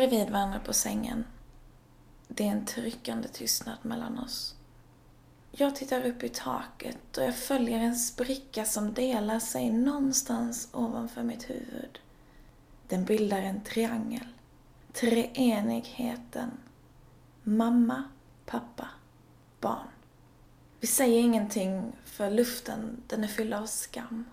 ligger 0.00 0.08
bredvid 0.08 0.30
varandra 0.30 0.60
på 0.60 0.72
sängen. 0.72 1.24
Det 2.28 2.46
är 2.46 2.50
en 2.52 2.66
tryckande 2.66 3.28
tystnad 3.28 3.78
mellan 3.82 4.18
oss. 4.18 4.54
Jag 5.50 5.76
tittar 5.76 6.06
upp 6.06 6.22
i 6.22 6.28
taket 6.28 7.18
och 7.18 7.24
jag 7.24 7.36
följer 7.36 7.78
en 7.78 7.96
spricka 7.96 8.64
som 8.64 8.94
delar 8.94 9.38
sig 9.38 9.70
någonstans 9.70 10.68
ovanför 10.72 11.22
mitt 11.22 11.50
huvud. 11.50 12.00
Den 12.88 13.04
bildar 13.04 13.38
en 13.38 13.60
triangel. 13.60 14.26
Treenigheten. 14.92 16.50
Mamma, 17.42 18.04
pappa, 18.46 18.88
barn. 19.60 19.88
Vi 20.80 20.86
säger 20.86 21.20
ingenting 21.20 21.92
för 22.04 22.30
luften, 22.30 23.02
den 23.06 23.24
är 23.24 23.28
fylld 23.28 23.54
av 23.54 23.66
skam. 23.66 24.24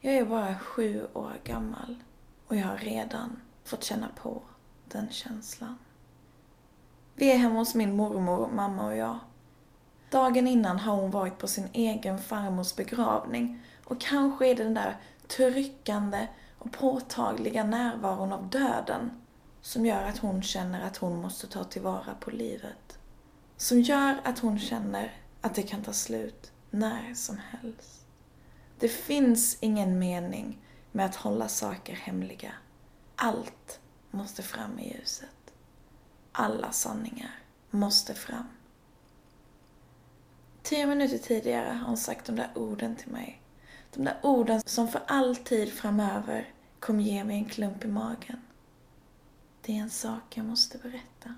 Jag 0.00 0.14
är 0.14 0.24
bara 0.24 0.58
sju 0.58 1.06
år 1.12 1.40
gammal 1.44 1.96
och 2.46 2.56
jag 2.56 2.66
har 2.66 2.78
redan 2.78 3.40
fått 3.64 3.84
känna 3.84 4.08
på 4.08 4.42
den 4.90 5.10
känslan. 5.10 5.78
Vi 7.14 7.32
är 7.32 7.36
hemma 7.36 7.58
hos 7.58 7.74
min 7.74 7.96
mormor, 7.96 8.50
mamma 8.54 8.86
och 8.86 8.96
jag. 8.96 9.18
Dagen 10.10 10.46
innan 10.46 10.78
har 10.78 10.96
hon 10.96 11.10
varit 11.10 11.38
på 11.38 11.48
sin 11.48 11.68
egen 11.72 12.18
farmors 12.18 12.76
begravning 12.76 13.60
och 13.84 14.00
kanske 14.00 14.46
är 14.46 14.54
det 14.54 14.64
den 14.64 14.74
där 14.74 14.96
tryckande 15.28 16.28
och 16.58 16.72
påtagliga 16.72 17.64
närvaron 17.64 18.32
av 18.32 18.50
döden 18.50 19.10
som 19.60 19.86
gör 19.86 20.02
att 20.02 20.18
hon 20.18 20.42
känner 20.42 20.86
att 20.86 20.96
hon 20.96 21.20
måste 21.20 21.46
ta 21.46 21.64
tillvara 21.64 22.14
på 22.20 22.30
livet. 22.30 22.98
Som 23.56 23.80
gör 23.80 24.20
att 24.24 24.38
hon 24.38 24.58
känner 24.58 25.12
att 25.40 25.54
det 25.54 25.62
kan 25.62 25.82
ta 25.82 25.92
slut 25.92 26.52
när 26.70 27.14
som 27.14 27.38
helst. 27.50 28.06
Det 28.78 28.88
finns 28.88 29.58
ingen 29.60 29.98
mening 29.98 30.58
med 30.92 31.06
att 31.06 31.16
hålla 31.16 31.48
saker 31.48 31.94
hemliga. 31.94 32.52
Allt 33.16 33.80
måste 34.10 34.42
fram 34.42 34.78
i 34.78 34.94
ljuset. 34.94 35.52
Alla 36.32 36.72
sanningar 36.72 37.38
måste 37.70 38.14
fram. 38.14 38.46
Tio 40.62 40.86
minuter 40.86 41.18
tidigare 41.18 41.68
har 41.68 41.86
hon 41.86 41.96
sagt 41.96 42.26
de 42.26 42.36
där 42.36 42.50
orden 42.54 42.96
till 42.96 43.12
mig. 43.12 43.42
De 43.94 44.04
där 44.04 44.18
orden 44.22 44.60
som 44.66 44.88
för 44.88 45.02
all 45.06 45.36
tid 45.36 45.72
framöver 45.72 46.52
kommer 46.80 47.02
ge 47.02 47.24
mig 47.24 47.36
en 47.36 47.44
klump 47.44 47.84
i 47.84 47.88
magen. 47.88 48.40
Det 49.62 49.72
är 49.72 49.82
en 49.82 49.90
sak 49.90 50.36
jag 50.36 50.46
måste 50.46 50.78
berätta. 50.78 51.34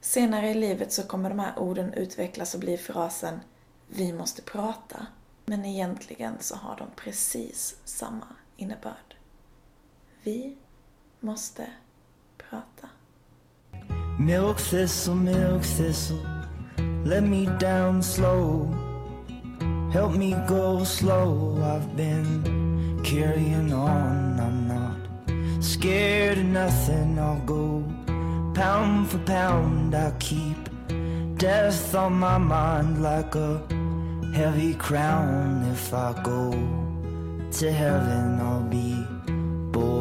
Senare 0.00 0.50
i 0.50 0.54
livet 0.54 0.92
så 0.92 1.02
kommer 1.02 1.28
de 1.28 1.38
här 1.38 1.58
orden 1.58 1.92
utvecklas 1.92 2.54
och 2.54 2.60
bli 2.60 2.78
frasen 2.78 3.40
Vi 3.88 4.12
måste 4.12 4.42
prata. 4.42 5.06
Men 5.44 5.64
egentligen 5.64 6.34
så 6.40 6.56
har 6.56 6.76
de 6.76 6.88
precis 6.96 7.76
samma 7.84 8.26
innebörd. 8.56 9.16
Vi 10.22 10.56
måste 11.26 11.66
prata. 12.38 12.88
Milk 14.18 14.58
thistle, 14.58 15.14
milk 15.14 15.62
thistle, 15.62 16.20
let 17.04 17.22
me 17.22 17.48
down 17.58 18.00
slow. 18.02 18.68
Help 19.92 20.14
me 20.14 20.36
go 20.46 20.84
slow. 20.84 21.58
I've 21.64 21.96
been 21.96 23.00
carrying 23.02 23.72
on. 23.72 24.38
I'm 24.38 24.68
not 24.68 24.98
scared 25.60 26.38
of 26.38 26.44
nothing. 26.44 27.18
I'll 27.18 27.44
go 27.44 27.82
pound 28.54 29.08
for 29.08 29.18
pound. 29.18 29.94
I 29.94 30.12
keep 30.18 30.60
death 31.38 31.94
on 31.94 32.12
my 32.12 32.38
mind 32.38 33.02
like 33.02 33.34
a 33.34 33.60
heavy 34.32 34.74
crown. 34.74 35.68
If 35.72 35.92
I 35.92 36.12
go 36.22 36.52
to 37.58 37.72
heaven, 37.72 38.40
I'll 38.40 38.68
be 38.70 38.85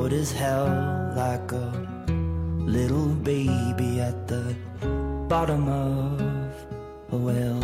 bored 0.06 0.22
as 0.22 0.32
hell 0.32 0.68
like 1.16 1.52
a 1.52 1.72
little 2.60 3.08
baby 3.24 4.00
at 4.00 4.28
the 4.28 4.56
bottom 5.28 5.68
of 5.68 6.54
a 7.12 7.18
well. 7.18 7.60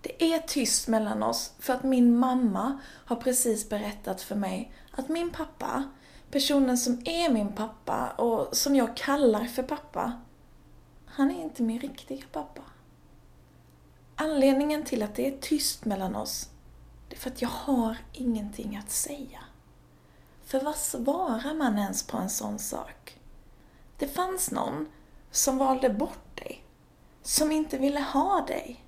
Det 0.00 0.32
är 0.32 0.38
tyst 0.38 0.88
mellan 0.88 1.22
oss 1.22 1.52
för 1.58 1.72
att 1.72 1.84
min 1.84 2.18
mamma 2.18 2.78
har 3.04 3.16
precis 3.16 3.68
berättat 3.68 4.22
för 4.22 4.34
mig 4.34 4.72
att 4.90 5.08
min 5.08 5.30
pappa, 5.30 5.84
personen 6.30 6.78
som 6.78 7.02
är 7.04 7.32
min 7.32 7.52
pappa 7.52 8.10
och 8.10 8.56
som 8.56 8.76
jag 8.76 8.96
kallar 8.96 9.44
för 9.44 9.62
pappa, 9.62 10.12
han 11.06 11.30
är 11.30 11.42
inte 11.42 11.62
min 11.62 11.80
riktiga 11.80 12.24
pappa. 12.32 12.62
Anledningen 14.18 14.84
till 14.84 15.02
att 15.02 15.14
det 15.14 15.26
är 15.26 15.38
tyst 15.38 15.84
mellan 15.84 16.16
oss, 16.16 16.50
det 17.08 17.16
är 17.16 17.20
för 17.20 17.30
att 17.30 17.42
jag 17.42 17.48
har 17.48 17.96
ingenting 18.12 18.76
att 18.76 18.90
säga. 18.90 19.40
För 20.44 20.60
vad 20.60 20.76
svarar 20.76 21.54
man 21.54 21.78
ens 21.78 22.06
på 22.06 22.16
en 22.16 22.30
sån 22.30 22.58
sak? 22.58 23.18
Det 23.98 24.08
fanns 24.08 24.50
någon 24.50 24.88
som 25.30 25.58
valde 25.58 25.90
bort 25.90 26.36
dig, 26.36 26.64
som 27.22 27.52
inte 27.52 27.78
ville 27.78 28.00
ha 28.00 28.46
dig. 28.46 28.84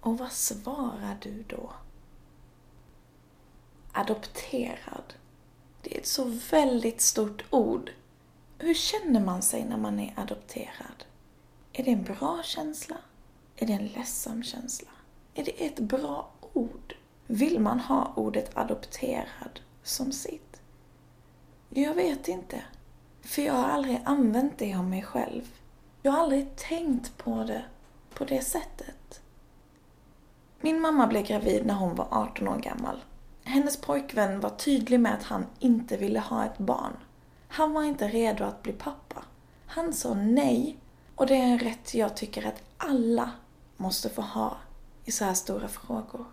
Och 0.00 0.18
vad 0.18 0.32
svarar 0.32 1.18
du 1.22 1.42
då? 1.42 1.70
Adopterad. 3.92 5.14
Det 5.82 5.96
är 5.96 6.00
ett 6.00 6.06
så 6.06 6.24
väldigt 6.50 7.00
stort 7.00 7.44
ord. 7.50 7.90
Hur 8.58 8.74
känner 8.74 9.20
man 9.20 9.42
sig 9.42 9.64
när 9.64 9.76
man 9.76 10.00
är 10.00 10.14
adopterad? 10.16 11.04
Är 11.72 11.84
det 11.84 11.90
en 11.90 12.04
bra 12.04 12.42
känsla? 12.44 12.96
Är 13.56 13.66
det 13.66 13.72
en 13.72 13.86
ledsam 13.86 14.42
känsla? 14.42 14.88
Är 15.34 15.44
det 15.44 15.66
ett 15.66 15.78
bra 15.78 16.28
ord? 16.52 16.94
Vill 17.26 17.60
man 17.60 17.80
ha 17.80 18.12
ordet 18.16 18.56
adopterad 18.56 19.60
som 19.82 20.12
sitt? 20.12 20.60
Jag 21.68 21.94
vet 21.94 22.28
inte. 22.28 22.62
För 23.22 23.42
jag 23.42 23.52
har 23.52 23.68
aldrig 23.68 24.00
använt 24.04 24.58
det 24.58 24.76
om 24.76 24.90
mig 24.90 25.02
själv. 25.02 25.42
Jag 26.02 26.12
har 26.12 26.22
aldrig 26.22 26.56
tänkt 26.56 27.16
på 27.16 27.44
det 27.44 27.64
på 28.14 28.24
det 28.24 28.40
sättet. 28.40 29.20
Min 30.60 30.80
mamma 30.80 31.06
blev 31.06 31.22
gravid 31.22 31.66
när 31.66 31.74
hon 31.74 31.94
var 31.94 32.08
18 32.10 32.48
år 32.48 32.58
gammal. 32.58 33.04
Hennes 33.44 33.76
pojkvän 33.76 34.40
var 34.40 34.50
tydlig 34.50 35.00
med 35.00 35.14
att 35.14 35.22
han 35.22 35.46
inte 35.58 35.96
ville 35.96 36.20
ha 36.20 36.44
ett 36.44 36.58
barn. 36.58 36.96
Han 37.48 37.72
var 37.72 37.82
inte 37.82 38.08
redo 38.08 38.44
att 38.44 38.62
bli 38.62 38.72
pappa. 38.72 39.24
Han 39.66 39.92
sa 39.92 40.14
nej 40.14 40.76
och 41.14 41.26
det 41.26 41.34
är 41.34 41.46
en 41.46 41.58
rätt 41.58 41.94
jag 41.94 42.16
tycker 42.16 42.46
att 42.46 42.62
alla 42.76 43.30
måste 43.76 44.08
få 44.08 44.22
ha 44.22 44.56
i 45.04 45.12
så 45.12 45.24
här 45.24 45.34
stora 45.34 45.68
frågor. 45.68 46.26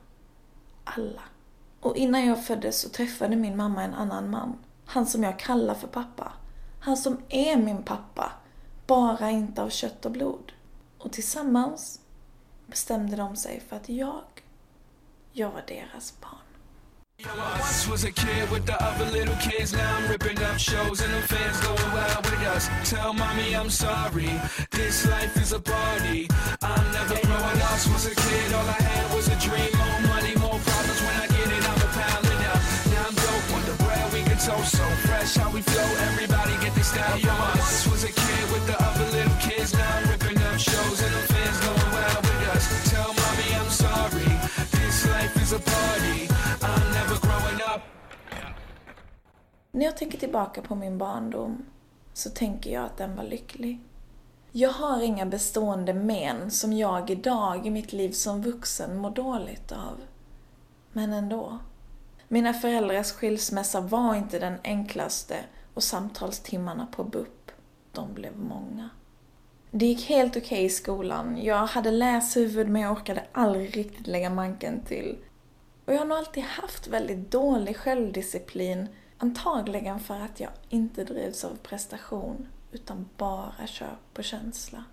Alla. 0.83 1.21
Och 1.79 1.95
innan 1.95 2.25
jag 2.25 2.45
föddes 2.45 2.81
så 2.81 2.89
träffade 2.89 3.35
min 3.35 3.57
mamma 3.57 3.83
en 3.83 3.93
annan 3.93 4.29
man. 4.29 4.57
Han 4.85 5.05
som 5.05 5.23
jag 5.23 5.39
kallar 5.39 5.73
för 5.73 5.87
pappa. 5.87 6.33
Han 6.79 6.97
som 6.97 7.17
är 7.29 7.57
min 7.57 7.83
pappa. 7.83 8.31
Bara 8.87 9.29
inte 9.29 9.63
av 9.63 9.69
kött 9.69 10.05
och 10.05 10.11
blod. 10.11 10.51
Och 10.97 11.11
tillsammans 11.11 11.99
bestämde 12.67 13.15
de 13.15 13.35
sig 13.35 13.59
för 13.59 13.75
att 13.75 13.89
jag, 13.89 14.23
jag 15.31 15.51
var 15.51 15.63
deras 15.67 16.21
barn. 16.21 16.42
Once 17.19 17.87
was 17.87 18.03
a 18.03 18.11
kid 18.11 18.49
with 18.49 18.65
the 18.65 18.81
other 18.83 19.05
little 19.05 19.35
kids. 19.35 19.71
Now 19.71 19.97
I'm 19.97 20.09
ripping 20.09 20.41
up 20.43 20.57
shows 20.57 20.99
and 20.99 21.13
the 21.13 21.21
fans 21.21 21.59
going 21.61 21.91
wild 21.93 22.25
with 22.25 22.41
us. 22.47 22.67
Tell 22.89 23.13
mommy 23.13 23.55
I'm 23.55 23.69
sorry. 23.69 24.29
This 24.71 25.07
life 25.07 25.37
is 25.37 25.53
a 25.53 25.59
party. 25.59 26.27
I'm 26.61 26.91
never 26.91 27.15
growing 27.25 27.61
up. 27.61 27.79
Was 27.93 28.07
a 28.07 28.15
kid, 28.15 28.53
all 28.53 28.67
I 28.67 28.81
had 28.81 29.15
was 29.15 29.27
a 29.27 29.37
dream. 29.39 29.69
More 29.77 30.01
money, 30.13 30.33
more 30.35 30.59
problems. 30.59 31.01
When 31.05 31.15
I 31.21 31.27
get 31.27 31.47
it, 31.53 31.63
I'm 31.69 31.81
a 31.81 31.89
pound 31.93 32.25
it 32.25 32.41
up. 32.49 32.61
Now 32.91 33.05
I'm 33.07 33.15
dope 33.15 33.49
on 33.55 33.63
the 33.69 33.75
bread 33.83 34.13
we 34.13 34.21
can 34.23 34.37
toast. 34.37 34.75
So 34.77 34.85
fresh 35.05 35.35
how 35.35 35.51
we 35.51 35.61
flow. 35.61 35.89
Everybody 36.09 36.53
get 36.65 36.73
this 36.75 36.87
style. 36.87 37.19
Once 37.21 37.87
was 37.87 38.03
a 38.03 38.11
kid 38.11 38.43
with 38.51 38.65
the 38.65 38.77
other 38.81 39.05
little 39.11 39.37
kids. 39.39 39.73
Now 39.73 39.97
I'm 39.97 40.09
ripping 40.09 40.41
up 40.41 40.57
shows 40.57 41.01
and 41.01 41.13
the 41.13 41.32
När 49.75 49.85
jag 49.85 49.97
tänker 49.97 50.17
tillbaka 50.17 50.61
på 50.61 50.75
min 50.75 50.97
barndom 50.97 51.65
så 52.13 52.29
tänker 52.29 52.73
jag 52.73 52.85
att 52.85 52.97
den 52.97 53.15
var 53.15 53.23
lycklig. 53.23 53.79
Jag 54.51 54.69
har 54.69 55.01
inga 55.01 55.25
bestående 55.25 55.93
men 55.93 56.51
som 56.51 56.73
jag 56.73 57.09
idag 57.09 57.67
i 57.67 57.69
mitt 57.69 57.93
liv 57.93 58.11
som 58.11 58.41
vuxen 58.41 58.97
mår 58.97 59.09
dåligt 59.09 59.71
av. 59.71 60.01
Men 60.91 61.13
ändå. 61.13 61.59
Mina 62.27 62.53
föräldrars 62.53 63.11
skilsmässa 63.11 63.81
var 63.81 64.15
inte 64.15 64.39
den 64.39 64.57
enklaste 64.63 65.37
och 65.73 65.83
samtalstimmarna 65.83 66.87
på 66.95 67.03
BUP, 67.03 67.51
de 67.91 68.13
blev 68.13 68.37
många. 68.37 68.89
Det 69.71 69.85
gick 69.85 70.09
helt 70.09 70.37
okej 70.37 70.45
okay 70.45 70.65
i 70.65 70.69
skolan. 70.69 71.37
Jag 71.43 71.65
hade 71.65 71.91
läshuvud 71.91 72.69
men 72.69 72.81
jag 72.81 72.91
orkade 72.91 73.23
aldrig 73.31 73.77
riktigt 73.77 74.07
lägga 74.07 74.29
manken 74.29 74.81
till. 74.81 75.17
Och 75.85 75.93
jag 75.93 75.99
har 75.99 76.05
nog 76.05 76.17
alltid 76.17 76.43
haft 76.43 76.87
väldigt 76.87 77.31
dålig 77.31 77.77
självdisciplin, 77.77 78.87
antagligen 79.23 79.99
för 79.99 80.19
att 80.19 80.39
jag 80.39 80.51
inte 80.69 81.03
drivs 81.03 81.43
av 81.43 81.55
prestation, 81.55 82.47
utan 82.71 83.09
bara 83.17 83.67
kör 83.67 83.97
på 84.13 84.23
känsla. 84.23 84.83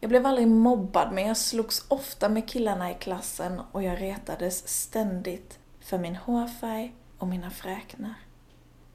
Jag 0.00 0.08
blev 0.08 0.26
aldrig 0.26 0.48
mobbad, 0.48 1.12
men 1.12 1.26
jag 1.26 1.36
slogs 1.36 1.84
ofta 1.88 2.28
med 2.28 2.48
killarna 2.48 2.90
i 2.90 2.94
klassen 2.94 3.60
och 3.72 3.82
jag 3.82 4.02
retades 4.02 4.68
ständigt 4.68 5.58
för 5.80 5.98
min 5.98 6.16
hårfärg, 6.16 6.94
och 7.18 7.28
mina 7.28 7.50
fräknar. 7.50 8.14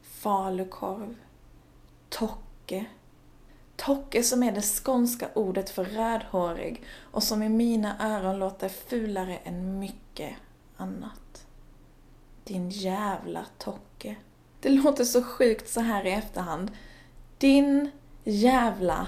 Falukorv. 0.01 1.15
Tocke. 2.09 2.85
Tocke 3.75 4.23
som 4.23 4.43
är 4.43 4.51
det 4.51 4.61
skånska 4.61 5.29
ordet 5.33 5.69
för 5.69 5.83
rödhårig 5.83 6.83
och 7.11 7.23
som 7.23 7.43
i 7.43 7.49
mina 7.49 8.15
öron 8.15 8.39
låter 8.39 8.69
fulare 8.69 9.37
än 9.37 9.79
mycket 9.79 10.35
annat. 10.77 11.45
Din 12.43 12.69
jävla 12.69 13.45
Tocke. 13.57 14.15
Det 14.61 14.69
låter 14.69 15.03
så 15.03 15.23
sjukt 15.23 15.69
så 15.69 15.81
här 15.81 16.05
i 16.05 16.11
efterhand. 16.11 16.71
Din 17.37 17.91
jävla 18.23 19.07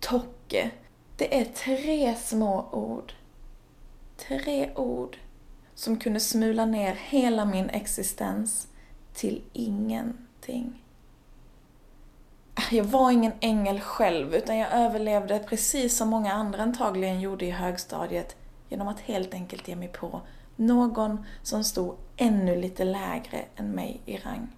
Tocke. 0.00 0.70
Det 1.16 1.40
är 1.40 1.44
tre 1.44 2.14
små 2.14 2.68
ord. 2.72 3.12
Tre 4.16 4.70
ord 4.74 5.16
som 5.74 5.96
kunde 5.96 6.20
smula 6.20 6.66
ner 6.66 6.94
hela 6.94 7.44
min 7.44 7.70
existens 7.70 8.68
till 9.14 9.42
ingenting. 9.52 10.82
Jag 12.70 12.84
var 12.84 13.10
ingen 13.10 13.32
ängel 13.40 13.80
själv, 13.80 14.34
utan 14.34 14.56
jag 14.56 14.72
överlevde 14.72 15.38
precis 15.38 15.96
som 15.96 16.08
många 16.08 16.32
andra 16.32 16.62
antagligen 16.62 17.20
gjorde 17.20 17.44
i 17.44 17.50
högstadiet 17.50 18.36
genom 18.68 18.88
att 18.88 19.00
helt 19.00 19.34
enkelt 19.34 19.68
ge 19.68 19.76
mig 19.76 19.88
på 19.88 20.20
någon 20.56 21.24
som 21.42 21.64
stod 21.64 21.96
ännu 22.16 22.56
lite 22.56 22.84
lägre 22.84 23.44
än 23.56 23.70
mig 23.70 24.00
i 24.06 24.16
rang. 24.16 24.48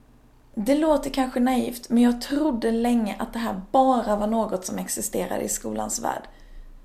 Det 0.58 0.74
låter 0.74 1.10
kanske 1.10 1.40
naivt, 1.40 1.88
men 1.88 2.02
jag 2.02 2.20
trodde 2.20 2.72
länge 2.72 3.16
att 3.18 3.32
det 3.32 3.38
här 3.38 3.60
bara 3.70 4.16
var 4.16 4.26
något 4.26 4.66
som 4.66 4.78
existerade 4.78 5.42
i 5.42 5.48
skolans 5.48 6.00
värld. 6.00 6.22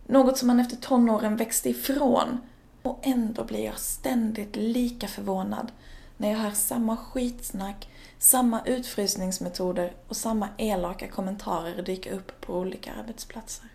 Något 0.08 0.38
som 0.38 0.48
man 0.48 0.60
efter 0.60 0.76
tonåren 0.76 1.36
växte 1.36 1.70
ifrån. 1.70 2.38
Och 2.82 3.00
ändå 3.02 3.44
blir 3.44 3.66
jag 3.66 3.80
ständigt 3.80 4.56
lika 4.56 5.08
förvånad 5.08 5.72
när 6.18 6.30
jag 6.30 6.38
hör 6.38 6.52
samma 6.52 6.98
skitsnack, 6.98 7.90
samma 8.20 8.62
utfrysningsmetoder 8.66 9.94
och 10.08 10.18
samma 10.18 10.48
elaka 10.58 11.08
kommentarer 11.08 11.82
dyka 11.82 12.12
upp 12.12 12.42
på 12.42 12.54
olika 12.54 12.94
arbetsplatser. 12.94 13.66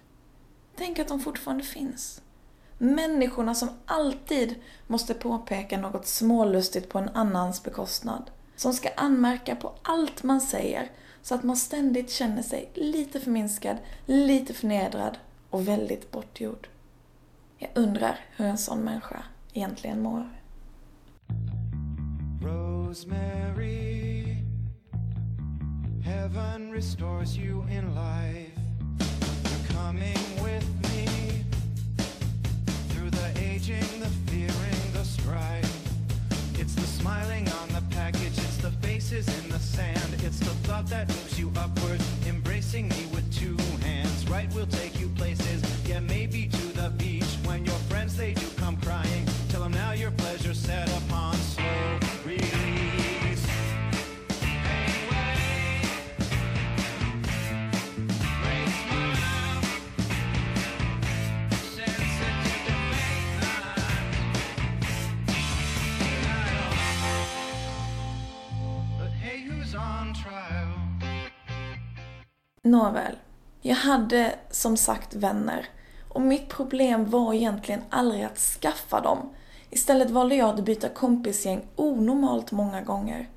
Tänk 0.77 0.99
att 0.99 1.09
de 1.09 1.21
fortfarande 1.21 1.65
finns. 1.65 2.23
Människorna 2.79 3.55
som 3.55 3.69
alltid 3.87 4.55
måste 4.87 5.15
påpeka 5.15 5.79
något 5.79 6.07
smålustigt 6.07 6.89
på 6.89 6.99
en 6.99 7.09
annans 7.09 7.63
bekostnad. 7.63 8.31
Som 8.57 8.73
ska 8.73 8.89
anmärka 8.97 9.57
på 9.57 9.73
allt 9.83 10.23
man 10.23 10.41
säger 10.41 10.91
så 11.23 11.35
att 11.35 11.43
man 11.43 11.57
ständigt 11.57 12.11
känner 12.11 12.43
sig 12.43 12.71
lite 12.75 13.21
förminskad, 13.21 13.77
lite 14.07 14.55
förnedrad 14.55 15.19
och 15.51 15.69
väldigt 15.69 16.11
bortgjord. 16.11 16.69
Jag 17.59 17.71
undrar 17.75 18.21
hur 18.37 18.47
en 18.47 18.59
sån 18.59 18.81
människa 18.81 19.23
egentligen 19.53 20.03
mår. 20.03 20.29
Rosemary 22.43 24.37
Heaven 26.05 26.73
restores 26.73 27.37
you 27.37 27.69
in 27.69 27.95
life 27.95 28.53
You're 29.45 29.83
coming 29.83 30.19
with 30.45 30.67
me 30.83 31.07
Through 32.89 33.11
the 33.11 33.29
aging, 33.41 34.01
the 34.01 34.11
fearing, 34.31 34.93
the 34.93 35.05
strife 35.05 35.77
It's 36.61 36.75
the 36.75 36.87
smiling 36.87 37.49
on 37.49 37.69
the 37.69 37.97
package 37.97 38.46
It's 38.57 38.65
the 38.65 38.87
faces 38.87 39.29
in 39.45 39.51
the 39.51 39.59
sand. 39.59 40.17
It's 40.25 40.39
the 40.39 40.55
thought 40.67 40.87
that 40.87 41.09
moves 41.09 41.39
you 41.39 41.53
upward 41.59 42.01
Embracing 42.27 42.89
me 42.89 43.05
with 43.13 43.31
two 43.31 43.55
hands. 43.85 44.27
Right, 44.31 44.49
we'll 44.55 44.66
Nåväl, 72.67 73.17
jag 73.61 73.77
hade 73.77 74.35
som 74.51 74.77
sagt 74.77 75.15
vänner 75.15 75.69
och 76.09 76.21
mitt 76.21 76.49
problem 76.49 77.11
var 77.11 77.35
egentligen 77.35 77.81
aldrig 77.91 78.25
att 78.25 78.39
skaffa 78.39 79.01
dem. 79.01 79.35
Istället 79.71 80.11
valde 80.11 80.35
jag 80.35 80.49
att 80.49 80.65
byta 80.65 80.89
kompisgäng 80.89 81.67
onormalt 81.77 82.53
många 82.53 82.83
gånger. 82.83 83.29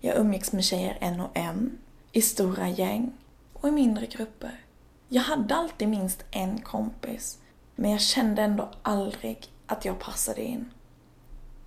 Jag 0.00 0.16
umgicks 0.16 0.52
med 0.52 0.64
tjejer 0.64 0.98
en 1.00 1.20
och 1.20 1.36
en, 1.36 1.78
i 2.12 2.22
stora 2.22 2.68
gäng 2.68 3.12
och 3.52 3.68
i 3.68 3.72
mindre 3.72 4.06
grupper. 4.06 4.64
Jag 5.08 5.22
hade 5.22 5.54
alltid 5.54 5.88
minst 5.88 6.24
en 6.30 6.58
kompis, 6.58 7.38
men 7.74 7.90
jag 7.90 8.00
kände 8.00 8.42
ändå 8.42 8.70
aldrig 8.82 9.46
att 9.66 9.84
jag 9.84 9.98
passade 9.98 10.42
in. 10.42 10.70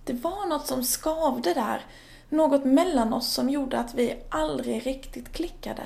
Det 0.04 0.12
var 0.12 0.48
något 0.48 0.66
som 0.66 0.82
skavde 0.82 1.54
där, 1.54 1.86
något 2.28 2.64
mellan 2.64 3.12
oss 3.12 3.32
som 3.32 3.50
gjorde 3.50 3.78
att 3.78 3.94
vi 3.94 4.22
aldrig 4.30 4.86
riktigt 4.86 5.32
klickade. 5.32 5.82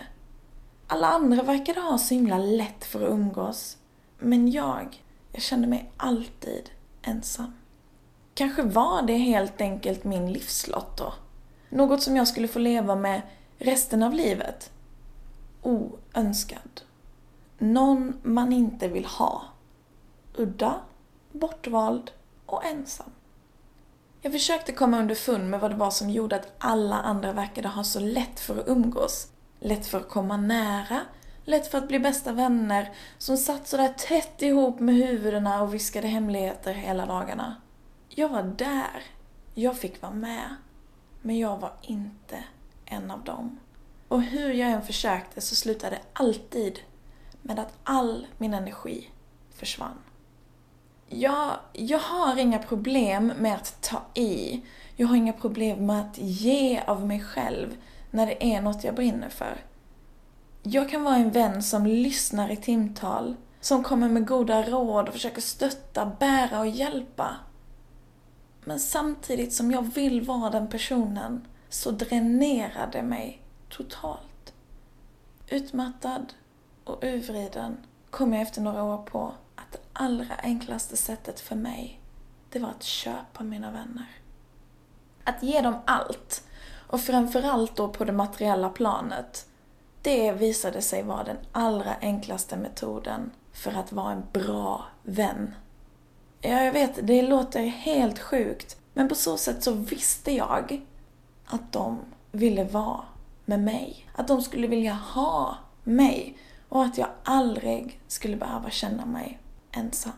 Alla 0.92 1.08
andra 1.08 1.42
verkade 1.42 1.80
ha 1.80 1.98
så 1.98 2.14
himla 2.14 2.38
lätt 2.38 2.84
för 2.84 3.02
att 3.02 3.10
umgås. 3.10 3.76
Men 4.18 4.50
jag, 4.50 5.02
jag 5.32 5.42
kände 5.42 5.66
mig 5.66 5.92
alltid 5.96 6.70
ensam. 7.02 7.52
Kanske 8.34 8.62
var 8.62 9.02
det 9.02 9.16
helt 9.16 9.60
enkelt 9.60 10.04
min 10.04 10.32
livslott 10.32 10.96
då. 10.96 11.14
Något 11.68 12.02
som 12.02 12.16
jag 12.16 12.28
skulle 12.28 12.48
få 12.48 12.58
leva 12.58 12.94
med 12.94 13.22
resten 13.58 14.02
av 14.02 14.14
livet. 14.14 14.70
Oönskad. 15.62 16.80
Någon 17.58 18.14
man 18.22 18.52
inte 18.52 18.88
vill 18.88 19.04
ha. 19.04 19.42
Udda, 20.36 20.74
bortvald 21.32 22.10
och 22.46 22.64
ensam. 22.64 23.10
Jag 24.20 24.32
försökte 24.32 24.72
komma 24.72 24.98
underfund 24.98 25.50
med 25.50 25.60
vad 25.60 25.70
det 25.70 25.76
var 25.76 25.90
som 25.90 26.10
gjorde 26.10 26.36
att 26.36 26.54
alla 26.58 26.96
andra 26.96 27.32
verkade 27.32 27.68
ha 27.68 27.84
så 27.84 28.00
lätt 28.00 28.40
för 28.40 28.60
att 28.60 28.68
umgås. 28.68 29.31
Lätt 29.64 29.86
för 29.86 29.98
att 29.98 30.08
komma 30.08 30.36
nära, 30.36 31.00
lätt 31.44 31.66
för 31.66 31.78
att 31.78 31.88
bli 31.88 31.98
bästa 31.98 32.32
vänner, 32.32 32.92
som 33.18 33.36
satt 33.36 33.68
sådär 33.68 33.94
tätt 33.98 34.42
ihop 34.42 34.80
med 34.80 34.94
huvudena 34.94 35.62
och 35.62 35.74
viskade 35.74 36.08
hemligheter 36.08 36.74
hela 36.74 37.06
dagarna. 37.06 37.56
Jag 38.08 38.28
var 38.28 38.42
där. 38.42 39.02
Jag 39.54 39.78
fick 39.78 40.02
vara 40.02 40.12
med. 40.12 40.56
Men 41.22 41.38
jag 41.38 41.58
var 41.58 41.72
inte 41.82 42.44
en 42.84 43.10
av 43.10 43.24
dem. 43.24 43.58
Och 44.08 44.22
hur 44.22 44.52
jag 44.52 44.70
än 44.70 44.82
försökte 44.82 45.40
så 45.40 45.56
slutade 45.56 45.96
det 45.96 46.02
alltid 46.12 46.78
med 47.42 47.58
att 47.58 47.74
all 47.84 48.26
min 48.38 48.54
energi 48.54 49.10
försvann. 49.54 49.98
Jag, 51.08 51.50
jag 51.72 51.98
har 51.98 52.38
inga 52.38 52.58
problem 52.58 53.32
med 53.38 53.54
att 53.54 53.82
ta 53.82 54.02
i. 54.14 54.62
Jag 54.96 55.06
har 55.06 55.16
inga 55.16 55.32
problem 55.32 55.86
med 55.86 56.00
att 56.00 56.18
ge 56.18 56.80
av 56.86 57.06
mig 57.06 57.20
själv 57.20 57.76
när 58.12 58.26
det 58.26 58.44
är 58.54 58.62
något 58.62 58.84
jag 58.84 58.94
brinner 58.94 59.28
för. 59.28 59.64
Jag 60.62 60.90
kan 60.90 61.04
vara 61.04 61.16
en 61.16 61.30
vän 61.30 61.62
som 61.62 61.86
lyssnar 61.86 62.50
i 62.50 62.56
timtal, 62.56 63.36
som 63.60 63.82
kommer 63.82 64.08
med 64.08 64.26
goda 64.26 64.62
råd 64.62 65.08
och 65.08 65.14
försöker 65.14 65.40
stötta, 65.40 66.12
bära 66.20 66.60
och 66.60 66.66
hjälpa. 66.66 67.36
Men 68.64 68.80
samtidigt 68.80 69.52
som 69.52 69.70
jag 69.70 69.94
vill 69.94 70.20
vara 70.20 70.50
den 70.50 70.68
personen 70.68 71.46
så 71.68 71.90
dränerar 71.90 72.90
det 72.92 73.02
mig 73.02 73.42
totalt. 73.68 74.54
Utmattad 75.48 76.32
och 76.84 77.04
urvriden 77.04 77.76
kom 78.10 78.32
jag 78.32 78.42
efter 78.42 78.60
några 78.60 78.82
år 78.82 78.98
på 78.98 79.32
att 79.54 79.72
det 79.72 79.78
allra 79.92 80.34
enklaste 80.42 80.96
sättet 80.96 81.40
för 81.40 81.56
mig, 81.56 82.00
det 82.50 82.58
var 82.58 82.68
att 82.68 82.82
köpa 82.82 83.44
mina 83.44 83.70
vänner. 83.70 84.10
Att 85.24 85.42
ge 85.42 85.60
dem 85.60 85.74
allt, 85.84 86.44
och 86.92 87.00
framförallt 87.00 87.76
då 87.76 87.88
på 87.88 88.04
det 88.04 88.12
materiella 88.12 88.68
planet, 88.68 89.46
det 90.02 90.32
visade 90.32 90.82
sig 90.82 91.02
vara 91.02 91.24
den 91.24 91.36
allra 91.52 91.94
enklaste 92.00 92.56
metoden 92.56 93.30
för 93.52 93.72
att 93.72 93.92
vara 93.92 94.12
en 94.12 94.22
bra 94.32 94.84
vän. 95.02 95.54
Ja, 96.40 96.62
jag 96.64 96.72
vet, 96.72 97.06
det 97.06 97.22
låter 97.22 97.60
helt 97.62 98.18
sjukt, 98.18 98.76
men 98.94 99.08
på 99.08 99.14
så 99.14 99.36
sätt 99.36 99.62
så 99.62 99.72
visste 99.72 100.32
jag 100.32 100.82
att 101.46 101.72
de 101.72 101.98
ville 102.32 102.64
vara 102.64 103.04
med 103.44 103.60
mig. 103.60 104.06
Att 104.14 104.28
de 104.28 104.42
skulle 104.42 104.66
vilja 104.66 104.92
ha 104.92 105.56
mig 105.84 106.38
och 106.68 106.84
att 106.84 106.98
jag 106.98 107.08
aldrig 107.24 108.00
skulle 108.08 108.36
behöva 108.36 108.70
känna 108.70 109.06
mig 109.06 109.38
ensam. 109.70 110.12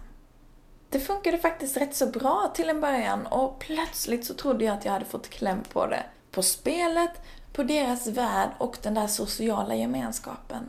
Det 0.91 1.01
funkade 1.01 1.39
faktiskt 1.39 1.77
rätt 1.77 1.95
så 1.95 2.07
bra 2.07 2.53
till 2.55 2.69
en 2.69 2.81
början 2.81 3.27
och 3.27 3.59
plötsligt 3.59 4.25
så 4.25 4.35
trodde 4.35 4.65
jag 4.65 4.77
att 4.79 4.85
jag 4.85 4.93
hade 4.93 5.05
fått 5.05 5.31
kläm 5.31 5.63
på 5.73 5.87
det. 5.87 6.05
På 6.35 6.43
spelet, 6.43 7.11
på 7.53 7.63
deras 7.63 8.07
värld 8.07 8.51
och 8.59 8.79
den 8.83 8.95
där 8.95 9.07
sociala 9.07 9.75
gemenskapen. 9.75 10.69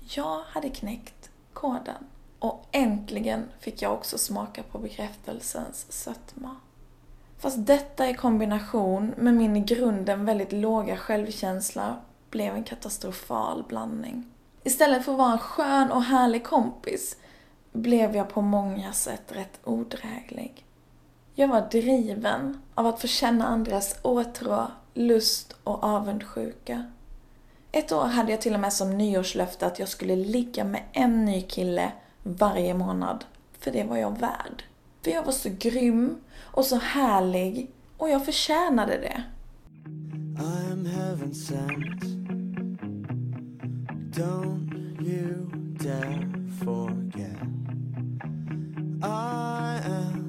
Jag 0.00 0.42
hade 0.46 0.68
knäckt 0.68 1.30
koden. 1.52 2.06
Och 2.38 2.68
äntligen 2.72 3.44
fick 3.60 3.82
jag 3.82 3.92
också 3.92 4.18
smaka 4.18 4.62
på 4.62 4.78
bekräftelsens 4.78 5.92
sötma. 5.92 6.56
Fast 7.38 7.66
detta 7.66 8.10
i 8.10 8.14
kombination 8.14 9.14
med 9.16 9.34
min 9.34 9.56
i 9.56 9.60
grunden 9.60 10.24
väldigt 10.24 10.52
låga 10.52 10.96
självkänsla 10.96 11.96
blev 12.30 12.54
en 12.54 12.64
katastrofal 12.64 13.64
blandning. 13.68 14.24
Istället 14.64 15.04
för 15.04 15.12
att 15.12 15.18
vara 15.18 15.32
en 15.32 15.38
skön 15.38 15.90
och 15.90 16.02
härlig 16.02 16.44
kompis 16.44 17.16
blev 17.72 18.16
jag 18.16 18.28
på 18.28 18.40
många 18.40 18.92
sätt 18.92 19.22
rätt 19.28 19.60
odräglig. 19.64 20.64
Jag 21.36 21.48
var 21.48 21.68
driven 21.70 22.58
av 22.74 22.86
att 22.86 23.00
få 23.00 23.06
känna 23.06 23.46
andras 23.46 23.98
åtrå, 24.02 24.66
lust 24.94 25.56
och 25.64 25.84
avundsjuka. 25.84 26.84
Ett 27.72 27.92
år 27.92 28.04
hade 28.04 28.30
jag 28.30 28.40
till 28.40 28.54
och 28.54 28.60
med 28.60 28.72
som 28.72 28.98
nyårslöfte 28.98 29.66
att 29.66 29.78
jag 29.78 29.88
skulle 29.88 30.16
ligga 30.16 30.64
med 30.64 30.82
en 30.92 31.24
ny 31.24 31.42
kille 31.42 31.92
varje 32.22 32.74
månad. 32.74 33.24
För 33.58 33.70
det 33.70 33.84
var 33.84 33.96
jag 33.96 34.18
värd. 34.18 34.64
För 35.02 35.10
jag 35.10 35.22
var 35.22 35.32
så 35.32 35.48
grym 35.58 36.16
och 36.40 36.64
så 36.64 36.76
härlig 36.76 37.70
och 37.96 38.10
jag 38.10 38.24
förtjänade 38.24 38.92
det. 38.92 39.24
I'm 40.38 40.86
heaven 40.86 41.34
sent. 41.34 42.02
Don't 44.16 45.00
you 45.00 45.46
dare 45.84 46.30
forget. 46.64 47.42
I 49.02 49.80
am 49.84 50.24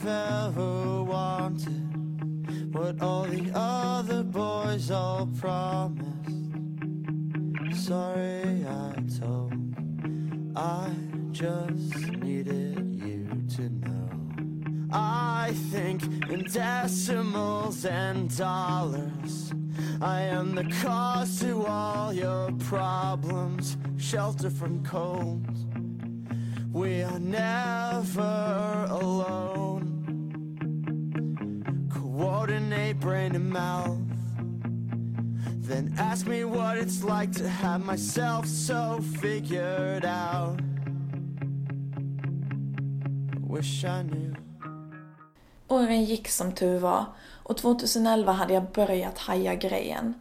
you've 0.00 0.08
ever 0.08 1.02
wanted. 1.02 2.74
What 2.74 3.02
all 3.02 3.24
the 3.24 3.50
other 3.54 4.22
boys 4.22 4.90
all 4.90 5.28
promised. 5.38 6.06
Sorry 7.86 8.64
I 8.66 8.94
told. 9.18 9.52
I 10.56 10.90
just 11.32 12.06
needed 12.22 13.00
you 13.04 13.26
to 13.56 13.68
know. 13.84 14.88
I 14.92 15.52
think 15.70 16.02
in 16.30 16.44
decimals 16.44 17.84
and 17.84 18.34
dollars. 18.36 19.52
I 20.00 20.22
am 20.22 20.54
the 20.54 20.64
cause 20.82 21.40
to 21.40 21.66
all 21.66 22.12
your 22.12 22.52
problems. 22.52 23.76
Shelter 23.98 24.50
from 24.50 24.82
cold. 24.82 25.44
We 26.72 27.02
are 27.02 27.18
never 27.18 28.86
alone. 28.88 29.69
Coordinate 32.20 33.00
brain 33.00 33.34
and 33.34 33.50
mouth. 33.50 33.98
Then 35.68 35.94
ask 35.98 36.26
me 36.26 36.44
what 36.44 36.76
it's 36.76 37.02
like 37.02 37.32
to 37.38 37.48
have 37.48 37.84
myself 37.84 38.46
so 38.46 39.00
figured 39.22 40.04
out. 40.04 40.60
Wish 43.48 43.84
I 43.84 44.02
knew. 44.02 44.36
Åren 45.68 46.04
gick 46.04 46.28
som 46.28 46.52
tur 46.52 46.78
var 46.78 47.04
och 47.28 47.56
2011 47.56 48.32
hade 48.32 48.54
jag 48.54 48.64
börjat 48.64 49.18
haja 49.18 49.54
grejen. 49.54 50.14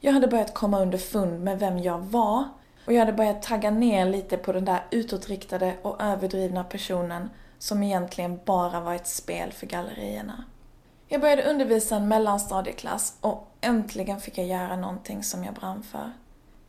Jag 0.00 0.12
hade 0.12 0.26
börjat 0.26 0.54
komma 0.54 0.80
underfund 0.80 1.40
med 1.44 1.58
vem 1.58 1.78
jag 1.78 1.98
var 1.98 2.44
och 2.86 2.92
jag 2.92 3.00
hade 3.00 3.12
börjat 3.12 3.42
tagga 3.42 3.70
ner 3.70 4.06
lite 4.06 4.36
på 4.36 4.52
den 4.52 4.64
där 4.64 4.84
utåtriktade 4.90 5.76
och 5.82 6.02
överdrivna 6.02 6.64
personen 6.64 7.30
som 7.58 7.82
egentligen 7.82 8.40
bara 8.44 8.80
var 8.80 8.94
ett 8.94 9.08
spel 9.08 9.52
för 9.52 9.66
gallerierna. 9.66 10.44
Jag 11.12 11.20
började 11.20 11.42
undervisa 11.42 11.96
en 11.96 12.08
mellanstadieklass 12.08 13.14
och 13.20 13.48
äntligen 13.60 14.20
fick 14.20 14.38
jag 14.38 14.46
göra 14.46 14.76
någonting 14.76 15.22
som 15.22 15.44
jag 15.44 15.54
brann 15.54 15.82
för. 15.82 16.12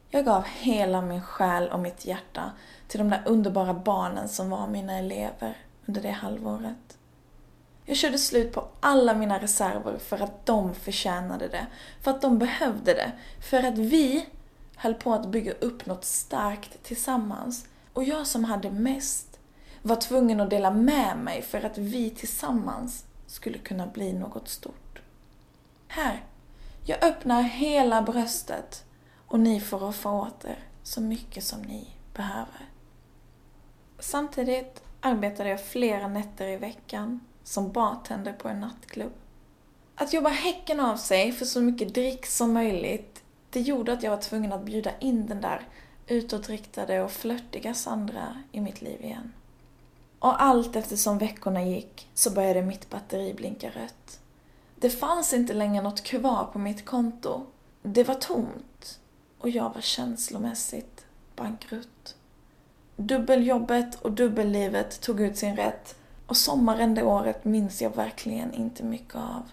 Jag 0.10 0.26
gav 0.26 0.44
hela 0.44 1.02
min 1.02 1.22
själ 1.22 1.70
och 1.70 1.80
mitt 1.80 2.06
hjärta 2.06 2.52
till 2.88 3.00
de 3.00 3.10
där 3.10 3.24
underbara 3.26 3.74
barnen 3.74 4.30
som 4.30 4.50
var 4.50 4.68
mina 4.68 4.98
elever 4.98 5.58
under 5.86 6.02
det 6.02 6.12
halvåret. 6.12 6.98
Jag 7.86 7.98
körde 7.98 8.18
slut 8.18 8.54
på 8.54 8.68
alla 8.80 9.14
mina 9.14 9.40
reserver 9.40 9.98
för 9.98 10.24
att 10.24 10.46
de 10.46 10.76
förtjänade 10.76 11.48
det, 11.48 11.68
för 12.02 12.12
att 12.12 12.22
de 12.22 12.38
behövde 12.40 12.94
det, 12.94 13.12
för 13.50 13.64
att 13.64 13.78
vi 13.78 14.26
höll 14.76 14.94
på 14.94 15.14
att 15.14 15.28
bygga 15.28 15.52
upp 15.52 15.86
något 15.86 16.06
starkt 16.06 16.84
tillsammans. 16.84 17.66
Och 17.94 18.04
jag 18.04 18.28
som 18.28 18.44
hade 18.44 18.72
mest 18.72 19.40
var 19.82 19.96
tvungen 19.96 20.42
att 20.42 20.50
dela 20.50 20.72
med 20.72 21.18
mig 21.18 21.42
för 21.42 21.66
att 21.66 21.78
vi 21.78 22.10
tillsammans 22.10 23.06
skulle 23.32 23.58
kunna 23.58 23.88
bli 23.88 24.14
något 24.14 24.48
stort. 24.48 25.02
Här, 25.88 26.26
jag 26.86 27.04
öppnar 27.04 27.42
hela 27.42 28.02
bröstet 28.02 28.86
och 29.28 29.40
ni 29.40 29.60
får 29.60 29.80
roffa 29.80 30.12
åt 30.12 30.46
er 30.46 30.60
så 30.84 31.02
mycket 31.02 31.44
som 31.44 31.62
ni 31.62 31.88
behöver. 32.14 32.70
Samtidigt 34.00 34.84
arbetade 35.00 35.50
jag 35.50 35.66
flera 35.66 36.08
nätter 36.08 36.48
i 36.48 36.58
veckan 36.58 37.20
som 37.44 37.72
bartender 37.72 38.34
på 38.34 38.48
en 38.48 38.60
nattklubb. 38.60 39.14
Att 39.96 40.14
jobba 40.14 40.30
häcken 40.30 40.80
av 40.80 40.98
sig 40.98 41.32
för 41.32 41.46
så 41.46 41.62
mycket 41.62 41.94
drick 41.94 42.26
som 42.26 42.54
möjligt, 42.54 43.24
det 43.50 43.62
gjorde 43.62 43.94
att 43.94 44.04
jag 44.04 44.12
var 44.12 44.22
tvungen 44.22 44.54
att 44.54 44.66
bjuda 44.66 44.92
in 45.00 45.28
den 45.28 45.42
där 45.42 45.68
utåtriktade 46.08 47.02
och 47.02 47.12
flörtiga 47.12 47.74
Sandra 47.74 48.44
i 48.52 48.62
mitt 48.62 48.82
liv 48.82 49.06
igen. 49.06 49.34
Och 50.22 50.42
allt 50.42 50.76
eftersom 50.76 51.18
veckorna 51.18 51.64
gick 51.64 52.10
så 52.14 52.32
började 52.32 52.62
mitt 52.62 52.90
batteri 52.90 53.34
blinka 53.34 53.70
rött. 53.70 54.20
Det 54.76 54.90
fanns 54.90 55.34
inte 55.34 55.54
längre 55.54 55.84
något 55.84 56.04
kvar 56.04 56.50
på 56.54 56.60
mitt 56.60 56.86
konto. 56.86 57.46
Det 57.84 58.04
var 58.04 58.16
tomt. 58.16 59.00
Och 59.40 59.50
jag 59.50 59.74
var 59.74 59.82
känslomässigt 59.82 61.06
bankrutt. 61.36 62.16
Dubbeljobbet 62.96 64.02
och 64.02 64.12
dubbellivet 64.12 65.02
tog 65.02 65.22
ut 65.22 65.38
sin 65.38 65.56
rätt 65.56 65.96
och 66.28 66.38
sommaren 66.38 66.96
det 66.96 67.04
året 67.04 67.46
minns 67.46 67.82
jag 67.82 67.96
verkligen 67.96 68.54
inte 68.54 68.84
mycket 68.84 69.16
av. 69.16 69.44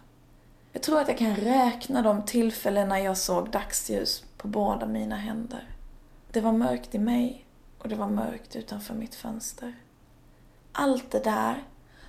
Jag 0.72 0.82
tror 0.82 1.00
att 1.00 1.08
jag 1.08 1.18
kan 1.18 1.36
räkna 1.36 2.02
de 2.02 2.24
tillfällen 2.24 2.88
när 2.88 2.98
jag 2.98 3.16
såg 3.16 3.50
dagsljus 3.50 4.24
på 4.36 4.48
båda 4.48 4.86
mina 4.86 5.16
händer. 5.16 5.68
Det 6.32 6.40
var 6.40 6.52
mörkt 6.52 6.94
i 6.94 6.98
mig 6.98 7.46
och 7.78 7.88
det 7.88 7.96
var 7.96 8.08
mörkt 8.08 8.56
utanför 8.56 8.94
mitt 8.94 9.14
fönster. 9.14 9.74
Allt 10.80 11.10
det 11.10 11.24
där 11.24 11.62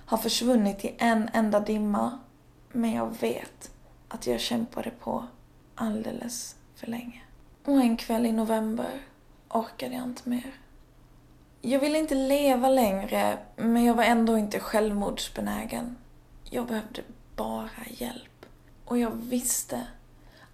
har 0.06 0.18
försvunnit 0.18 0.84
i 0.84 0.94
en 0.98 1.30
enda 1.32 1.60
dimma, 1.60 2.18
men 2.72 2.92
jag 2.92 3.20
vet 3.20 3.70
att 4.08 4.26
jag 4.26 4.40
kämpade 4.40 4.90
på 4.90 5.26
alldeles 5.74 6.56
för 6.74 6.86
länge. 6.86 7.22
Och 7.64 7.80
en 7.80 7.96
kväll 7.96 8.26
i 8.26 8.32
november 8.32 9.02
orkade 9.48 9.94
jag 9.94 10.04
inte 10.04 10.28
mer. 10.28 10.54
Jag 11.60 11.80
ville 11.80 11.98
inte 11.98 12.14
leva 12.14 12.68
längre, 12.68 13.38
men 13.56 13.84
jag 13.84 13.94
var 13.94 14.04
ändå 14.04 14.38
inte 14.38 14.60
självmordsbenägen. 14.60 15.96
Jag 16.50 16.66
behövde 16.66 17.02
bara 17.36 17.84
hjälp. 17.88 18.46
Och 18.84 18.98
jag 18.98 19.10
visste 19.10 19.86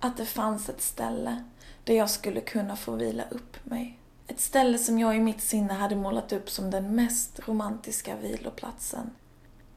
att 0.01 0.17
det 0.17 0.27
fanns 0.27 0.69
ett 0.69 0.83
ställe 0.83 1.45
där 1.85 1.95
jag 1.95 2.11
skulle 2.11 2.41
kunna 2.41 2.77
få 2.77 2.93
vila 2.93 3.25
upp 3.31 3.65
mig. 3.65 3.99
Ett 4.27 4.41
ställe 4.41 4.79
som 4.79 4.99
jag 4.99 5.17
i 5.17 5.21
mitt 5.21 5.41
sinne 5.41 5.73
hade 5.73 5.97
målat 5.97 6.33
upp 6.33 6.51
som 6.51 6.71
den 6.71 6.95
mest 6.95 7.49
romantiska 7.49 8.17
viloplatsen. 8.17 9.11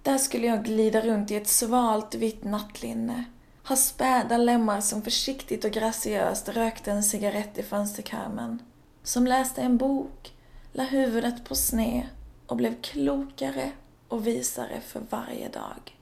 Där 0.04 0.18
skulle 0.18 0.48
jag 0.48 0.66
glida 0.66 1.02
runt 1.02 1.32
i 1.32 1.36
ett 1.36 1.48
svalt 1.48 2.16
vitt 2.16 2.44
nattlinne, 2.44 3.24
ha 3.64 3.76
späda 3.76 4.38
lemmar 4.38 4.82
som 4.82 5.02
försiktigt 5.02 5.66
och 5.66 5.72
graciöst 5.72 6.50
rökte 6.50 6.92
en 6.92 7.04
cigarett 7.04 7.58
i 7.58 7.64
fönsterkarmen, 7.64 8.62
som 9.04 9.28
läste 9.28 9.62
en 9.62 9.78
bok 9.78 10.34
la 10.74 10.84
huvudet 10.84 11.46
på 11.46 11.56
sned 11.56 12.08
och 12.48 12.58
blev 12.58 12.82
klokare 12.82 13.72
och 14.08 14.28
visare 14.28 14.82
för 14.82 15.02
varje 15.10 15.50
dag. 15.50 15.98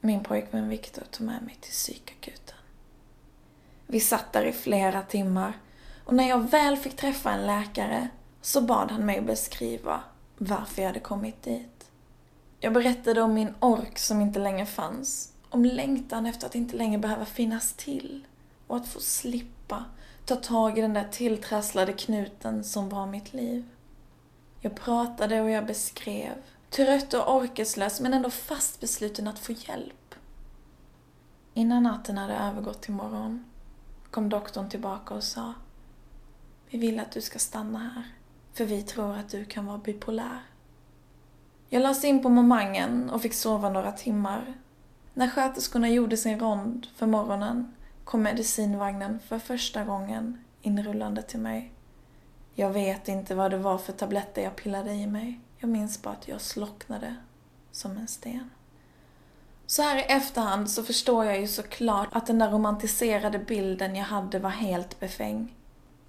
Min 0.00 0.22
pojkvän 0.22 0.68
Viktor 0.68 1.02
tog 1.10 1.26
med 1.26 1.42
mig 1.42 1.56
till 1.60 1.72
psykakuten. 1.72 2.56
Vi 3.86 4.00
satt 4.00 4.32
där 4.32 4.44
i 4.44 4.52
flera 4.52 5.02
timmar 5.02 5.52
och 6.10 6.16
när 6.16 6.28
jag 6.28 6.50
väl 6.50 6.76
fick 6.76 6.96
träffa 6.96 7.30
en 7.30 7.46
läkare 7.46 8.08
så 8.40 8.60
bad 8.60 8.90
han 8.90 9.06
mig 9.06 9.20
beskriva 9.20 10.00
varför 10.38 10.82
jag 10.82 10.88
hade 10.88 11.00
kommit 11.00 11.42
dit. 11.42 11.90
Jag 12.60 12.72
berättade 12.72 13.22
om 13.22 13.34
min 13.34 13.54
ork 13.60 13.98
som 13.98 14.20
inte 14.20 14.38
längre 14.38 14.66
fanns, 14.66 15.32
om 15.50 15.64
längtan 15.64 16.26
efter 16.26 16.46
att 16.46 16.54
inte 16.54 16.76
längre 16.76 16.98
behöva 16.98 17.24
finnas 17.24 17.72
till 17.72 18.26
och 18.66 18.76
att 18.76 18.88
få 18.88 19.00
slippa 19.00 19.84
ta 20.24 20.36
tag 20.36 20.78
i 20.78 20.80
den 20.80 20.94
där 20.94 21.08
tilltrasslade 21.10 21.92
knuten 21.92 22.64
som 22.64 22.88
var 22.88 23.06
mitt 23.06 23.32
liv. 23.32 23.68
Jag 24.60 24.74
pratade 24.74 25.40
och 25.40 25.50
jag 25.50 25.66
beskrev, 25.66 26.34
trött 26.70 27.14
och 27.14 27.36
orkeslös 27.36 28.00
men 28.00 28.14
ändå 28.14 28.30
fast 28.30 28.80
besluten 28.80 29.28
att 29.28 29.38
få 29.38 29.52
hjälp. 29.52 30.14
Innan 31.54 31.82
natten 31.82 32.18
hade 32.18 32.34
övergått 32.34 32.82
till 32.82 32.94
morgon 32.94 33.44
kom 34.10 34.28
doktorn 34.28 34.68
tillbaka 34.68 35.14
och 35.14 35.24
sa 35.24 35.54
vi 36.70 36.78
vill 36.78 37.00
att 37.00 37.12
du 37.12 37.20
ska 37.20 37.38
stanna 37.38 37.78
här, 37.78 38.04
för 38.52 38.64
vi 38.64 38.82
tror 38.82 39.16
att 39.16 39.28
du 39.28 39.44
kan 39.44 39.66
vara 39.66 39.78
bipolär. 39.78 40.38
Jag 41.68 41.82
lades 41.82 42.04
in 42.04 42.22
på 42.22 42.28
momangen 42.28 43.10
och 43.10 43.22
fick 43.22 43.34
sova 43.34 43.68
några 43.68 43.92
timmar. 43.92 44.54
När 45.14 45.28
sköterskorna 45.28 45.88
gjorde 45.88 46.16
sin 46.16 46.40
rond 46.40 46.86
för 46.94 47.06
morgonen 47.06 47.74
kom 48.04 48.22
medicinvagnen 48.22 49.20
för 49.20 49.38
första 49.38 49.84
gången 49.84 50.44
inrullande 50.62 51.22
till 51.22 51.40
mig. 51.40 51.72
Jag 52.54 52.70
vet 52.70 53.08
inte 53.08 53.34
vad 53.34 53.50
det 53.50 53.58
var 53.58 53.78
för 53.78 53.92
tabletter 53.92 54.42
jag 54.42 54.56
pillade 54.56 54.92
i 54.92 55.06
mig. 55.06 55.40
Jag 55.58 55.70
minns 55.70 56.02
bara 56.02 56.14
att 56.14 56.28
jag 56.28 56.40
slocknade 56.40 57.16
som 57.72 57.96
en 57.96 58.08
sten. 58.08 58.50
Så 59.66 59.82
här 59.82 59.98
i 59.98 60.02
efterhand 60.02 60.70
så 60.70 60.82
förstår 60.82 61.24
jag 61.24 61.40
ju 61.40 61.46
såklart 61.46 62.08
att 62.12 62.26
den 62.26 62.38
där 62.38 62.50
romantiserade 62.50 63.38
bilden 63.38 63.96
jag 63.96 64.04
hade 64.04 64.38
var 64.38 64.50
helt 64.50 65.00
befängd. 65.00 65.48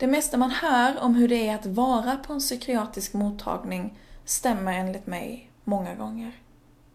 Det 0.02 0.08
mesta 0.08 0.38
man 0.38 0.52
hör 0.52 1.00
om 1.00 1.16
hur 1.16 1.28
det 1.28 1.48
är 1.48 1.56
att 1.56 1.66
vara 1.66 2.18
på 2.18 2.34
en 2.34 2.40
psykiatrisk 2.40 3.14
mottagning 3.14 4.00
stämmer 4.26 4.74
enligt 4.74 5.08
mig 5.08 5.52
många 5.64 5.96
gånger. 5.96 6.32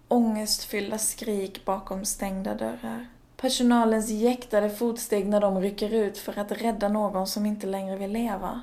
Ångestfyllda 0.08 0.98
skrik 0.98 1.64
bakom 1.64 2.04
stängda 2.04 2.54
dörrar. 2.54 3.08
Personalens 3.36 4.10
jäktade 4.10 4.70
fotsteg 4.70 5.26
när 5.26 5.40
de 5.40 5.60
rycker 5.60 5.94
ut 5.94 6.18
för 6.18 6.38
att 6.38 6.52
rädda 6.52 6.88
någon 6.88 7.26
som 7.26 7.46
inte 7.46 7.66
längre 7.66 7.96
vill 7.96 8.12
leva. 8.12 8.62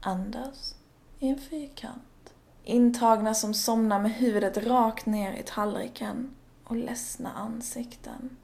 Andas 0.00 0.74
i 1.18 1.28
en 1.28 1.38
fyrkant. 1.38 2.34
Intagna 2.64 3.34
som 3.34 3.54
somnar 3.54 3.98
med 3.98 4.12
huvudet 4.12 4.56
rakt 4.56 5.06
ner 5.06 5.32
i 5.32 5.42
tallriken 5.46 6.34
och 6.64 6.76
ledsna 6.76 7.32
ansikten. 7.32 8.36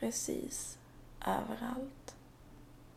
Precis 0.00 0.78
överallt. 1.20 2.14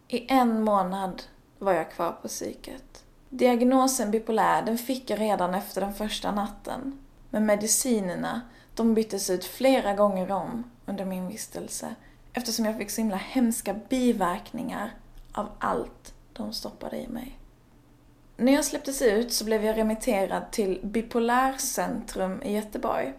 I 0.07 0.31
en 0.31 0.63
månad 0.63 1.23
var 1.59 1.73
jag 1.73 1.91
kvar 1.91 2.11
på 2.11 2.27
psyket. 2.27 3.03
Diagnosen 3.29 4.11
bipolär, 4.11 4.61
den 4.61 4.77
fick 4.77 5.09
jag 5.09 5.19
redan 5.19 5.55
efter 5.55 5.81
den 5.81 5.93
första 5.93 6.31
natten. 6.31 6.99
Men 7.29 7.45
medicinerna, 7.45 8.41
de 8.75 8.93
byttes 8.93 9.29
ut 9.29 9.45
flera 9.45 9.93
gånger 9.93 10.31
om 10.31 10.63
under 10.85 11.05
min 11.05 11.27
vistelse 11.27 11.95
eftersom 12.33 12.65
jag 12.65 12.77
fick 12.77 12.89
så 12.89 13.01
himla 13.01 13.17
hemska 13.17 13.75
biverkningar 13.89 14.93
av 15.31 15.49
allt 15.59 16.13
de 16.33 16.53
stoppade 16.53 16.97
i 16.97 17.07
mig. 17.07 17.39
När 18.37 18.53
jag 18.53 18.65
släpptes 18.65 19.01
ut 19.01 19.33
så 19.33 19.45
blev 19.45 19.65
jag 19.65 19.77
remitterad 19.77 20.51
till 20.51 20.79
Bipolärcentrum 20.83 22.41
i 22.41 22.55
Göteborg. 22.55 23.13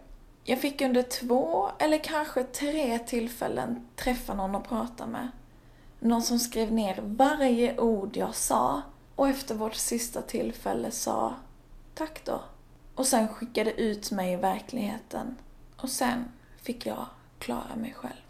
Jag 0.45 0.61
fick 0.61 0.81
under 0.81 1.03
två 1.03 1.71
eller 1.79 1.99
kanske 1.99 2.43
tre 2.45 2.99
tillfällen 2.99 3.89
träffa 3.97 4.35
någon 4.35 4.55
att 4.55 4.69
prata 4.69 5.07
med. 5.07 5.29
Någon 6.01 6.23
som 6.23 6.39
skrev 6.39 6.73
ner 6.73 7.01
varje 7.03 7.79
ord 7.79 8.17
jag 8.17 8.35
sa 8.35 8.83
och 9.17 9.29
efter 9.29 9.55
vårt 9.55 9.75
sista 9.75 10.23
tillfälle 10.23 10.91
sa 10.91 11.35
tack 11.95 12.25
då. 12.25 12.41
Och 12.95 13.07
sen 13.07 13.29
skickade 13.29 13.81
ut 13.81 14.11
mig 14.11 14.33
i 14.33 14.37
verkligheten. 14.37 15.37
Och 15.77 15.89
sen 15.89 16.25
fick 16.63 16.87
jag 16.87 17.07
klara 17.39 17.77
mig 17.77 17.95
själv. 17.97 18.29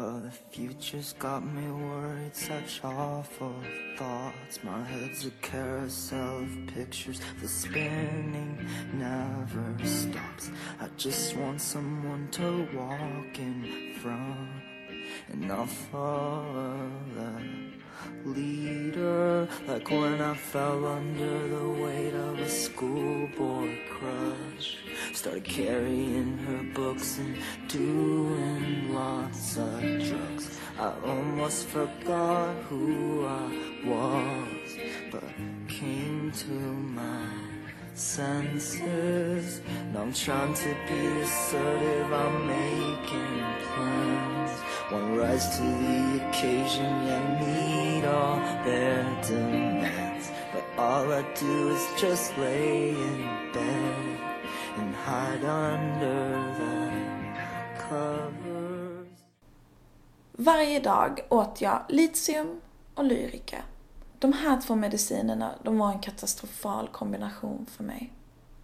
Well, 0.00 0.20
the 0.20 0.30
future's 0.30 1.12
got 1.18 1.42
me 1.42 1.68
worried, 1.68 2.34
such 2.34 2.80
awful 2.82 3.52
thoughts. 3.98 4.62
My 4.62 4.82
head's 4.82 5.26
a 5.26 5.30
carousel 5.42 6.42
of 6.42 6.74
pictures, 6.74 7.20
the 7.42 7.48
spinning 7.48 8.66
never 8.94 9.76
stops. 9.84 10.50
I 10.80 10.86
just 10.96 11.36
want 11.36 11.60
someone 11.60 12.28
to 12.30 12.66
walk 12.74 13.38
in 13.38 13.94
front, 14.00 14.48
and 15.32 15.50
I'll 15.50 15.66
follow 15.66 16.90
that 17.16 17.42
leader. 18.24 19.48
Like 19.66 19.90
when 19.90 20.20
I 20.20 20.34
fell 20.34 20.86
under 20.86 21.48
the 21.48 21.68
weight 21.82 22.14
of 22.14 22.38
a 22.38 22.48
schoolboy 22.48 23.76
crush. 23.90 24.76
Started 25.12 25.44
carrying 25.44 26.38
her 26.38 26.62
books 26.74 27.18
and 27.18 27.36
doing 27.68 28.94
lots 28.94 29.56
of 29.56 29.80
drugs. 29.80 30.58
I 30.78 30.92
almost 31.04 31.66
forgot 31.66 32.54
who 32.68 33.26
I 33.26 33.46
was, 33.84 34.78
but 35.10 35.24
came 35.68 36.32
to 36.32 36.52
my 36.52 37.26
senses. 37.94 39.60
Now 39.92 40.02
I'm 40.02 40.12
trying 40.12 40.54
to 40.54 40.76
be 40.88 41.06
assertive, 41.20 42.12
I'm 42.12 42.46
making 42.46 43.44
plans. 43.74 44.52
One 44.92 45.16
rise 45.16 45.56
to 45.56 45.62
the 45.62 46.20
occasion 46.28 46.84
and 46.84 47.46
meet 47.46 48.04
all 48.04 48.40
their 48.64 49.04
demands. 49.28 50.32
But 50.52 50.64
all 50.76 51.12
I 51.12 51.22
do 51.40 51.68
is 51.68 52.00
just 52.00 52.38
lay 52.38 52.88
in 52.88 53.26
bed 53.52 54.18
and 54.78 54.94
hide 54.94 55.44
under 55.44 56.54
the 56.58 56.90
covers. 57.88 59.08
Varje 60.32 60.80
dag 60.80 61.20
åt 61.28 61.60
jag 61.60 61.82
litium 61.88 62.60
och 62.94 63.04
lyrika. 63.04 63.62
De 64.18 64.32
här 64.32 64.60
två 64.60 64.74
medicinerna, 64.74 65.50
de 65.62 65.78
var 65.78 65.92
en 65.92 65.98
katastrofal 65.98 66.88
kombination 66.88 67.66
för 67.70 67.84
mig. 67.84 68.12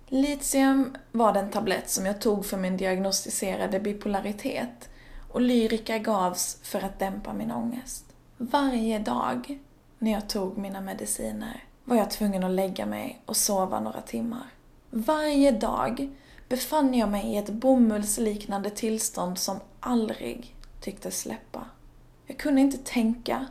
Litium 0.07 0.97
var 1.13 1.33
den 1.33 1.51
tablett 1.51 1.91
som 1.91 2.07
jag 2.07 2.21
tog 2.21 2.47
för 2.47 2.57
min 2.57 2.77
diagnostiserade 2.77 3.81
bipolaritet 3.81 4.89
och 5.37 5.43
lyrika 5.43 5.99
gavs 5.99 6.59
för 6.63 6.85
att 6.85 6.99
dämpa 6.99 7.33
min 7.33 7.51
ångest. 7.51 8.05
Varje 8.37 8.99
dag 8.99 9.59
när 9.99 10.13
jag 10.13 10.29
tog 10.29 10.59
mina 10.59 10.81
mediciner 10.81 11.65
var 11.85 11.97
jag 11.97 12.11
tvungen 12.11 12.45
att 12.45 12.51
lägga 12.51 12.87
mig 12.87 13.23
och 13.27 13.37
sova 13.37 13.81
några 13.81 14.01
timmar. 14.01 14.47
Varje 14.91 15.53
dag 15.53 16.11
befann 16.49 16.95
jag 16.95 17.09
mig 17.09 17.27
i 17.27 17.37
ett 17.37 17.51
bomullsliknande 17.51 18.71
tillstånd 18.71 19.39
som 19.39 19.61
aldrig 19.81 20.57
tycktes 20.81 21.21
släppa. 21.21 21.65
Jag 22.27 22.39
kunde 22.39 22.61
inte 22.61 22.79
tänka, 22.79 23.47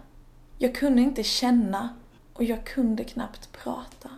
jag 0.57 0.75
kunde 0.75 1.01
inte 1.01 1.23
känna 1.23 1.89
och 2.33 2.43
jag 2.43 2.65
kunde 2.65 3.03
knappt 3.03 3.51
prata. 3.51 4.09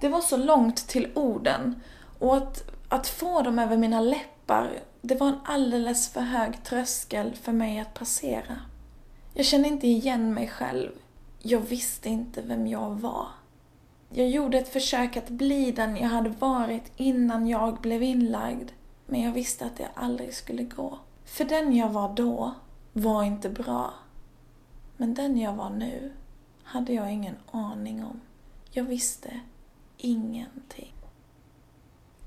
Det 0.00 0.08
var 0.08 0.20
så 0.20 0.36
långt 0.36 0.88
till 0.88 1.12
orden 1.14 1.80
och 2.18 2.36
att, 2.36 2.70
att 2.88 3.08
få 3.08 3.42
dem 3.42 3.58
över 3.58 3.76
mina 3.76 4.00
läppar, 4.00 4.82
det 5.00 5.14
var 5.14 5.28
en 5.28 5.40
alldeles 5.44 6.08
för 6.08 6.20
hög 6.20 6.62
tröskel 6.64 7.34
för 7.34 7.52
mig 7.52 7.78
att 7.78 7.94
passera. 7.94 8.56
Jag 9.34 9.46
kände 9.46 9.68
inte 9.68 9.86
igen 9.86 10.34
mig 10.34 10.48
själv. 10.48 10.90
Jag 11.42 11.60
visste 11.60 12.08
inte 12.08 12.42
vem 12.42 12.66
jag 12.66 12.90
var. 12.90 13.28
Jag 14.10 14.28
gjorde 14.28 14.58
ett 14.58 14.72
försök 14.72 15.16
att 15.16 15.28
bli 15.28 15.72
den 15.72 15.96
jag 15.96 16.08
hade 16.08 16.30
varit 16.30 16.92
innan 16.96 17.46
jag 17.46 17.80
blev 17.80 18.02
inlagd, 18.02 18.70
men 19.06 19.22
jag 19.22 19.32
visste 19.32 19.66
att 19.66 19.76
det 19.76 19.88
aldrig 19.94 20.34
skulle 20.34 20.62
gå. 20.62 20.98
För 21.24 21.44
den 21.44 21.76
jag 21.76 21.88
var 21.88 22.14
då 22.14 22.54
var 22.92 23.24
inte 23.24 23.48
bra. 23.48 23.94
Men 24.96 25.14
den 25.14 25.38
jag 25.38 25.52
var 25.52 25.70
nu 25.70 26.12
hade 26.62 26.92
jag 26.92 27.12
ingen 27.12 27.36
aning 27.50 28.04
om. 28.04 28.20
Jag 28.70 28.84
visste 28.84 29.40
ingenting. 29.96 30.94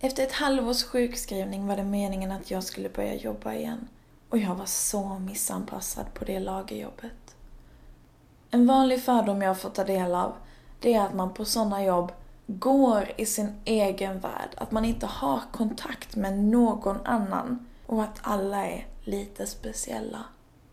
Efter 0.04 0.24
ett 0.24 0.32
halvårs 0.32 0.84
sjukskrivning 0.84 1.68
var 1.68 1.78
det 1.78 1.84
meningen 1.84 2.32
att 2.32 2.52
jag 2.52 2.64
skulle 2.64 2.90
börja 2.90 3.16
jobba 3.16 3.54
igen. 3.54 3.88
Och 4.30 4.38
jag 4.38 4.56
var 4.56 4.66
så 4.66 5.20
missanpassad 5.20 6.14
på 6.14 6.26
det 6.26 6.40
lagerjobbet. 6.40 7.36
En 8.52 8.68
vanlig 8.68 9.04
fördom 9.04 9.42
jag 9.42 9.60
fått 9.60 9.76
ta 9.76 9.84
del 9.84 10.16
av, 10.16 10.34
det 10.80 10.94
är 10.94 11.02
att 11.02 11.14
man 11.14 11.34
på 11.34 11.46
sådana 11.46 11.84
jobb 11.84 12.12
går 12.48 13.12
i 13.18 13.26
sin 13.26 13.62
egen 13.66 14.20
värld. 14.20 14.50
Att 14.58 14.72
man 14.72 14.86
inte 14.86 15.06
har 15.06 15.42
kontakt 15.52 16.16
med 16.16 16.40
någon 16.40 17.06
annan. 17.06 17.68
Och 17.86 18.04
att 18.04 18.20
alla 18.22 18.66
är 18.66 18.88
lite 19.04 19.48
speciella. 19.48 20.24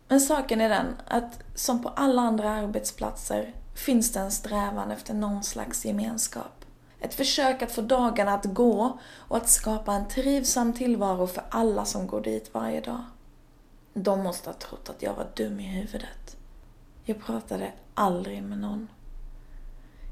Men 0.09 0.21
saken 0.21 0.61
är 0.61 0.69
den 0.69 0.97
att 1.07 1.41
som 1.55 1.83
på 1.83 1.89
alla 1.89 2.23
andra 2.23 2.51
arbetsplatser 2.51 3.55
finns 3.75 4.13
det 4.13 4.21
en 4.21 4.31
strävan 4.31 4.91
efter 4.91 5.15
någon 5.15 5.43
slags 5.43 5.85
gemenskap. 5.85 6.58
Ett 7.01 7.15
försök 7.15 7.63
att 7.63 7.73
få 7.73 7.81
dagarna 7.81 8.35
att 8.35 8.45
gå 8.45 8.99
och 9.19 9.37
att 9.37 9.49
skapa 9.49 9.93
en 9.93 10.09
trivsam 10.09 10.73
tillvaro 10.73 11.27
för 11.27 11.45
alla 11.49 11.85
som 11.85 12.07
går 12.07 12.21
dit 12.21 12.55
varje 12.55 12.81
dag. 12.81 13.05
De 13.95 14.23
måste 14.23 14.49
ha 14.49 14.55
trott 14.55 14.91
att 14.91 15.03
jag 15.03 15.15
var 15.15 15.27
dum 15.37 15.61
i 15.61 15.67
huvudet. 15.67 16.37
Jag 17.05 17.25
pratade 17.25 17.73
aldrig 17.95 18.43
med 18.43 18.59
någon. 18.59 18.89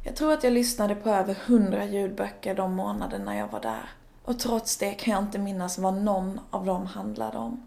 Jag 0.04 0.16
tror 0.16 0.32
att 0.32 0.44
jag 0.44 0.52
lyssnade 0.52 0.94
på 0.94 1.10
över 1.10 1.34
hundra 1.34 1.84
ljudböcker 1.84 2.54
de 2.54 2.72
månaderna 2.72 3.36
jag 3.36 3.48
var 3.48 3.60
där. 3.60 3.90
Och 4.22 4.38
trots 4.38 4.76
det 4.76 4.92
kan 4.92 5.14
jag 5.14 5.22
inte 5.22 5.38
minnas 5.38 5.78
vad 5.78 5.94
någon 5.94 6.40
av 6.50 6.66
dem 6.66 6.86
handlade 6.86 7.38
om. 7.38 7.66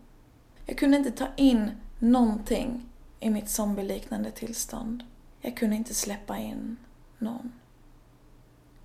Jag 0.66 0.78
kunde 0.78 0.98
inte 0.98 1.12
ta 1.12 1.28
in 1.36 1.72
någonting 2.00 2.86
i 3.20 3.30
mitt 3.30 3.50
zombieliknande 3.50 4.32
tillstånd. 4.32 5.04
Jag 5.42 5.58
kunde 5.58 5.76
inte 5.76 5.94
släppa 5.94 6.38
in 6.38 6.78
någon. 7.18 7.52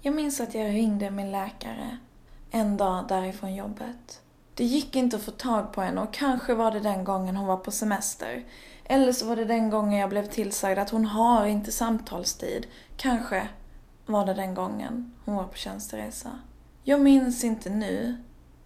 Jag 0.06 0.14
minns 0.14 0.40
att 0.40 0.54
jag 0.54 0.74
ringde 0.74 1.10
min 1.10 1.32
läkare 1.32 1.98
en 2.50 2.76
dag 2.76 3.04
därifrån 3.08 3.54
jobbet. 3.54 4.22
Det 4.54 4.64
gick 4.64 4.96
inte 4.96 5.16
att 5.16 5.22
få 5.22 5.30
tag 5.30 5.72
på 5.72 5.80
henne 5.80 6.00
och 6.00 6.14
kanske 6.14 6.54
var 6.54 6.70
det 6.70 6.80
den 6.80 7.04
gången 7.04 7.36
hon 7.36 7.46
var 7.46 7.56
på 7.56 7.70
semester. 7.70 8.44
Eller 8.84 9.12
så 9.12 9.26
var 9.26 9.36
det 9.36 9.44
den 9.44 9.70
gången 9.70 10.00
jag 10.00 10.10
blev 10.10 10.26
tillsagd 10.26 10.78
att 10.78 10.90
hon 10.90 11.04
har 11.04 11.46
inte 11.46 11.72
samtalstid. 11.72 12.66
Kanske 12.96 13.48
var 14.06 14.26
det 14.26 14.34
den 14.34 14.54
gången 14.54 15.14
hon 15.24 15.36
var 15.36 15.44
på 15.44 15.56
tjänsteresa. 15.56 16.38
Jag 16.82 17.00
minns 17.00 17.44
inte 17.44 17.70
nu, 17.70 18.16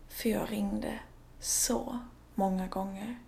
för 0.09 0.29
jag 0.29 0.53
ringde 0.53 0.99
så 1.41 1.99
många 2.35 2.67
gånger. 2.67 3.19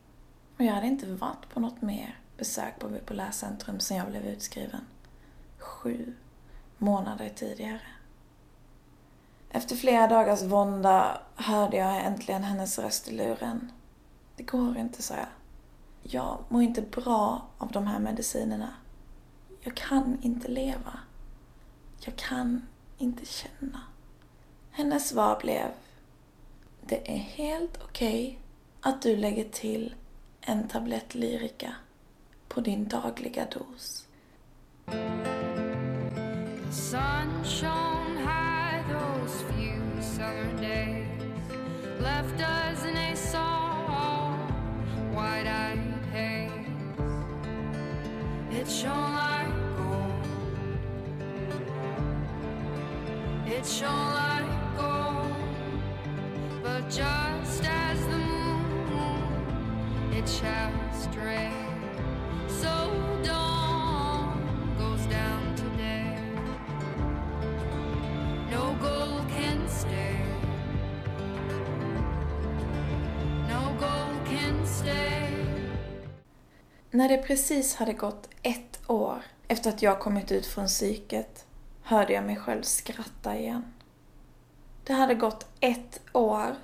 Och 0.59 0.65
jag 0.65 0.73
hade 0.73 0.87
inte 0.87 1.07
varit 1.07 1.49
på 1.55 1.61
något 1.61 1.83
mer 1.83 2.19
besök 2.37 2.79
på 2.79 2.89
Bipolärcentrum 2.89 3.81
sedan 3.81 3.97
jag 3.97 4.09
blev 4.11 4.27
utskriven. 4.27 4.85
Sju 5.59 6.15
månader 6.79 7.29
tidigare. 7.37 7.81
Efter 9.53 9.77
flera 9.77 10.07
dagars 10.07 10.43
vånda 10.43 11.21
hörde 11.35 11.77
jag 11.77 12.05
äntligen 12.05 12.45
hennes 12.45 12.79
röst 12.79 13.09
i 13.09 13.13
luren. 13.13 13.73
Det 14.37 14.43
går 14.43 14.77
inte, 14.77 15.03
sa 15.03 15.15
jag. 15.15 15.27
Jag 16.03 16.39
mår 16.49 16.63
inte 16.63 16.83
bra 16.83 17.47
av 17.59 17.73
de 17.73 17.87
här 17.87 17.99
medicinerna. 17.99 18.75
Jag 19.61 19.75
kan 19.75 20.19
inte 20.23 20.49
leva. 20.49 21.01
Jag 22.01 22.17
kan 22.17 22.67
inte 22.99 23.27
känna. 23.27 23.81
Hennes 24.71 25.09
svar 25.09 25.39
blev 25.41 25.67
Det 26.87 27.15
är 27.15 27.19
helt 27.19 27.79
okej 27.83 28.25
okay 28.27 28.37
att 28.81 29.03
du 29.03 29.17
lägger 29.17 29.45
till 29.45 29.95
en 30.41 30.69
tablett 30.69 31.15
Lyrica 31.15 31.75
på 32.49 32.61
din 32.61 32.89
dagliga 32.89 33.47
dos. 33.51 34.07
Sunshine 36.71 38.00
those 39.31 39.43
few 39.53 39.83
summer 40.01 40.53
days 40.61 41.07
left 42.01 42.41
us 42.41 42.85
in 42.85 42.97
a 42.97 43.17
soft 43.17 44.53
wide-eyed 45.13 45.79
haze. 46.13 46.51
It 48.51 48.69
shone 48.69 49.15
like 49.15 49.77
gold. 49.77 50.27
It 53.47 53.67
shone 53.67 54.15
like 54.15 54.77
gold 54.77 55.33
But 56.63 56.89
just 56.91 57.20
När 77.01 77.09
det 77.09 77.19
precis 77.19 77.75
hade 77.75 77.93
gått 77.93 78.29
ett 78.43 78.81
år 78.87 79.23
efter 79.49 79.71
att 79.71 79.83
jag 79.83 80.01
kommit 80.01 80.33
ut 80.33 80.47
från 80.47 80.67
psyket 80.67 81.47
hörde 81.83 82.13
jag 82.13 82.25
mig 82.25 82.37
själv 82.37 82.63
skratta 82.63 83.39
igen. 83.39 83.65
Det 84.85 84.93
hade 84.93 85.15
gått 85.15 85.47
ett 85.61 86.01
år 86.13 86.57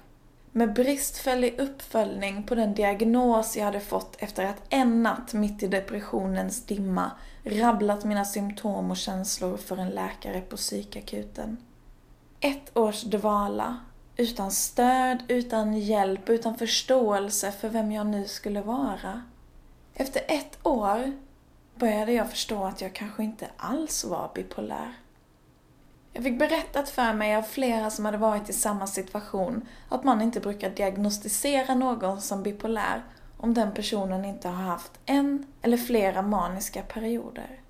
med 0.52 0.72
bristfällig 0.72 1.60
uppföljning 1.60 2.42
på 2.42 2.54
den 2.54 2.74
diagnos 2.74 3.56
jag 3.56 3.64
hade 3.64 3.80
fått 3.80 4.16
efter 4.18 4.44
att 4.44 4.62
en 4.68 5.02
natt 5.02 5.32
mitt 5.32 5.62
i 5.62 5.66
depressionens 5.66 6.66
dimma 6.66 7.10
rabblat 7.44 8.04
mina 8.04 8.24
symptom 8.24 8.90
och 8.90 8.96
känslor 8.96 9.56
för 9.56 9.76
en 9.76 9.90
läkare 9.90 10.40
på 10.40 10.56
psykakuten. 10.56 11.56
Ett 12.40 12.76
års 12.76 13.02
dvala, 13.02 13.76
utan 14.16 14.50
stöd, 14.50 15.18
utan 15.28 15.78
hjälp, 15.78 16.28
utan 16.28 16.58
förståelse 16.58 17.52
för 17.52 17.68
vem 17.68 17.92
jag 17.92 18.06
nu 18.06 18.24
skulle 18.24 18.60
vara. 18.60 19.22
Efter 19.98 20.22
ett 20.28 20.58
år 20.62 21.12
började 21.74 22.12
jag 22.12 22.30
förstå 22.30 22.64
att 22.64 22.80
jag 22.80 22.92
kanske 22.92 23.24
inte 23.24 23.48
alls 23.56 24.04
var 24.04 24.30
bipolär. 24.34 24.94
Jag 26.12 26.24
fick 26.24 26.38
berättat 26.38 26.88
för 26.88 27.12
mig 27.12 27.36
av 27.36 27.42
flera 27.42 27.90
som 27.90 28.04
hade 28.04 28.18
varit 28.18 28.48
i 28.48 28.52
samma 28.52 28.86
situation 28.86 29.68
att 29.88 30.04
man 30.04 30.22
inte 30.22 30.40
brukar 30.40 30.70
diagnostisera 30.70 31.74
någon 31.74 32.20
som 32.20 32.42
bipolär 32.42 33.04
om 33.36 33.54
den 33.54 33.74
personen 33.74 34.24
inte 34.24 34.48
har 34.48 34.62
haft 34.62 34.92
en 35.06 35.46
eller 35.62 35.76
flera 35.76 36.22
maniska 36.22 36.82
perioder. 36.82 37.60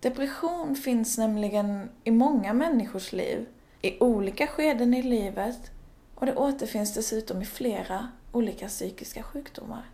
Depression 0.00 0.76
finns 0.76 1.18
nämligen 1.18 1.88
i 2.04 2.10
många 2.10 2.52
människors 2.52 3.12
liv, 3.12 3.46
i 3.82 3.98
olika 4.00 4.46
skeden 4.46 4.94
i 4.94 5.02
livet 5.02 5.70
och 6.14 6.26
det 6.26 6.36
återfinns 6.36 6.94
dessutom 6.94 7.42
i 7.42 7.44
flera 7.44 8.08
olika 8.32 8.68
psykiska 8.68 9.22
sjukdomar. 9.22 9.84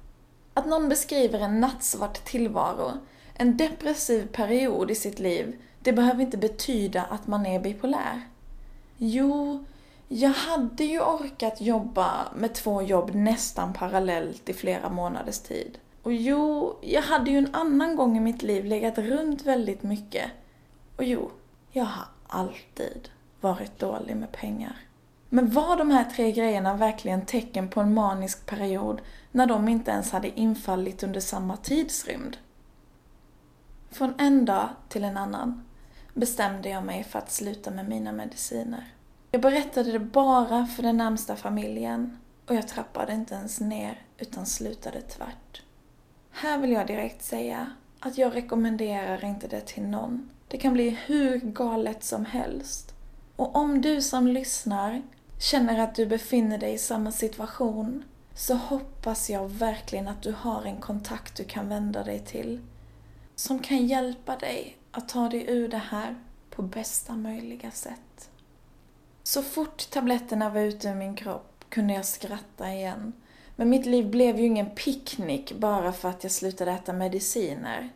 Att 0.55 0.67
någon 0.67 0.89
beskriver 0.89 1.41
en 1.41 1.61
nattsvart 1.61 2.25
tillvaro, 2.25 2.93
en 3.35 3.57
depressiv 3.57 4.27
period 4.27 4.91
i 4.91 4.95
sitt 4.95 5.19
liv, 5.19 5.57
det 5.81 5.93
behöver 5.93 6.23
inte 6.23 6.37
betyda 6.37 7.03
att 7.03 7.27
man 7.27 7.47
är 7.47 7.61
bipolär. 7.61 8.23
Jo, 8.97 9.65
jag 10.09 10.31
hade 10.31 10.85
ju 10.85 11.01
orkat 11.01 11.61
jobba 11.61 12.29
med 12.37 12.55
två 12.55 12.83
jobb 12.83 13.15
nästan 13.15 13.73
parallellt 13.73 14.49
i 14.49 14.53
flera 14.53 14.89
månaders 14.89 15.39
tid. 15.39 15.79
Och 16.03 16.13
jo, 16.13 16.77
jag 16.81 17.03
hade 17.03 17.31
ju 17.31 17.39
en 17.39 17.55
annan 17.55 17.97
gång 17.97 18.17
i 18.17 18.21
mitt 18.21 18.43
liv 18.43 18.65
legat 18.65 18.99
runt 18.99 19.43
väldigt 19.43 19.83
mycket. 19.83 20.31
Och 20.97 21.05
jo, 21.05 21.31
jag 21.71 21.85
har 21.85 22.05
alltid 22.27 23.09
varit 23.41 23.79
dålig 23.79 24.17
med 24.17 24.33
pengar. 24.33 24.77
Men 25.29 25.51
var 25.51 25.77
de 25.77 25.91
här 25.91 26.05
tre 26.05 26.33
grejerna 26.33 26.75
verkligen 26.75 27.27
tecken 27.27 27.69
på 27.69 27.81
en 27.81 27.95
manisk 27.95 28.47
period 28.47 29.01
när 29.33 29.47
de 29.47 29.69
inte 29.69 29.91
ens 29.91 30.13
hade 30.13 30.41
infallit 30.41 31.03
under 31.03 31.21
samma 31.21 31.57
tidsrymd? 31.57 32.37
Från 33.91 34.15
en 34.19 34.45
dag 34.45 34.69
till 34.89 35.05
en 35.05 35.17
annan 35.17 35.63
bestämde 36.15 36.69
jag 36.69 36.85
mig 36.85 37.05
för 37.05 37.19
att 37.19 37.33
sluta 37.33 37.71
med 37.71 37.89
mina 37.89 38.13
mediciner. 38.13 38.95
Jag 39.31 39.41
berättade 39.41 39.93
det 39.93 39.99
bara 39.99 40.67
för 40.67 40.83
den 40.83 40.97
närmsta 40.97 41.37
familjen 41.37 42.19
och 42.47 42.55
jag 42.55 42.69
trappade 42.69 43.13
inte 43.13 43.35
ens 43.35 43.61
ner 43.61 44.03
utan 44.19 44.47
slutade 44.47 45.01
tvärt. 45.01 45.63
Här 46.31 46.59
vill 46.59 46.71
jag 46.71 46.87
direkt 46.87 47.25
säga 47.25 47.67
att 48.01 48.19
jag 48.19 48.37
rekommenderar 48.37 49.25
inte 49.25 49.49
det 49.49 49.61
till 49.61 49.83
någon. 49.83 50.31
Det 50.49 50.59
kan 50.59 50.73
bli 50.73 50.91
hur 50.91 51.39
galet 51.39 52.05
som 52.05 52.25
helst. 52.25 52.95
Och 53.37 53.57
om 53.57 53.81
du 53.81 54.03
som 54.03 54.27
lyssnar 54.27 55.03
känner 55.39 55.79
att 55.79 55.95
du 55.95 56.07
befinner 56.07 56.59
dig 56.59 56.75
i 56.75 56.79
samma 56.79 57.13
situation 57.13 58.05
så 58.35 58.55
hoppas 58.55 59.31
jag 59.31 59.49
verkligen 59.49 60.09
att 60.09 60.23
du 60.23 60.33
har 60.33 60.65
en 60.65 60.81
kontakt 60.81 61.37
du 61.37 61.45
kan 61.45 61.69
vända 61.69 62.05
dig 62.05 62.19
till 62.19 62.61
som 63.35 63.59
kan 63.59 63.87
hjälpa 63.87 64.37
dig 64.37 64.77
att 64.91 65.09
ta 65.09 65.29
dig 65.29 65.45
ur 65.49 65.69
det 65.69 65.83
här 65.91 66.17
på 66.51 66.63
bästa 66.63 67.17
möjliga 67.17 67.71
sätt. 67.71 68.31
Så 69.23 69.43
fort 69.43 69.91
tabletterna 69.91 70.51
var 70.51 70.61
ute 70.61 70.89
ur 70.89 70.95
min 70.95 71.17
kropp 71.17 71.65
kunde 71.69 71.95
jag 71.95 72.05
skratta 72.05 72.73
igen. 72.73 73.13
Men 73.57 73.69
mitt 73.69 73.87
liv 73.87 74.11
blev 74.11 74.41
ju 74.41 74.47
ingen 74.47 74.71
picknick 74.71 75.53
bara 75.53 75.93
för 75.93 76.09
att 76.09 76.23
jag 76.23 76.33
slutade 76.33 76.73
äta 76.73 76.93
mediciner. 76.93 77.91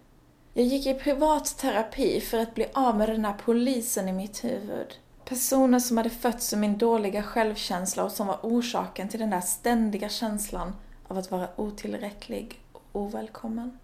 Jag 0.55 0.65
gick 0.65 0.87
i 0.87 0.95
privat 0.95 1.59
terapi 1.59 2.21
för 2.21 2.39
att 2.39 2.55
bli 2.55 2.67
av 2.75 2.97
med 2.99 3.09
den 3.09 3.23
där 3.23 3.35
polisen 3.45 4.09
i 4.09 4.13
mitt 4.13 4.45
huvud. 4.45 4.95
Personer 5.29 5.79
som 5.79 5.97
hade 5.97 6.11
fötts 6.11 6.53
ur 6.53 6.57
min 6.57 6.79
dåliga 6.79 7.23
självkänsla 7.23 8.05
och 8.05 8.13
som 8.13 8.27
var 8.27 8.39
orsaken 8.43 9.09
till 9.09 9.21
den 9.21 9.31
där 9.31 9.41
ständiga 9.41 10.09
känslan 10.09 10.73
av 11.09 11.19
att 11.19 11.31
vara 11.31 11.49
otillräcklig 11.57 12.61
och 12.73 12.83
ovälkommen. 12.93 13.79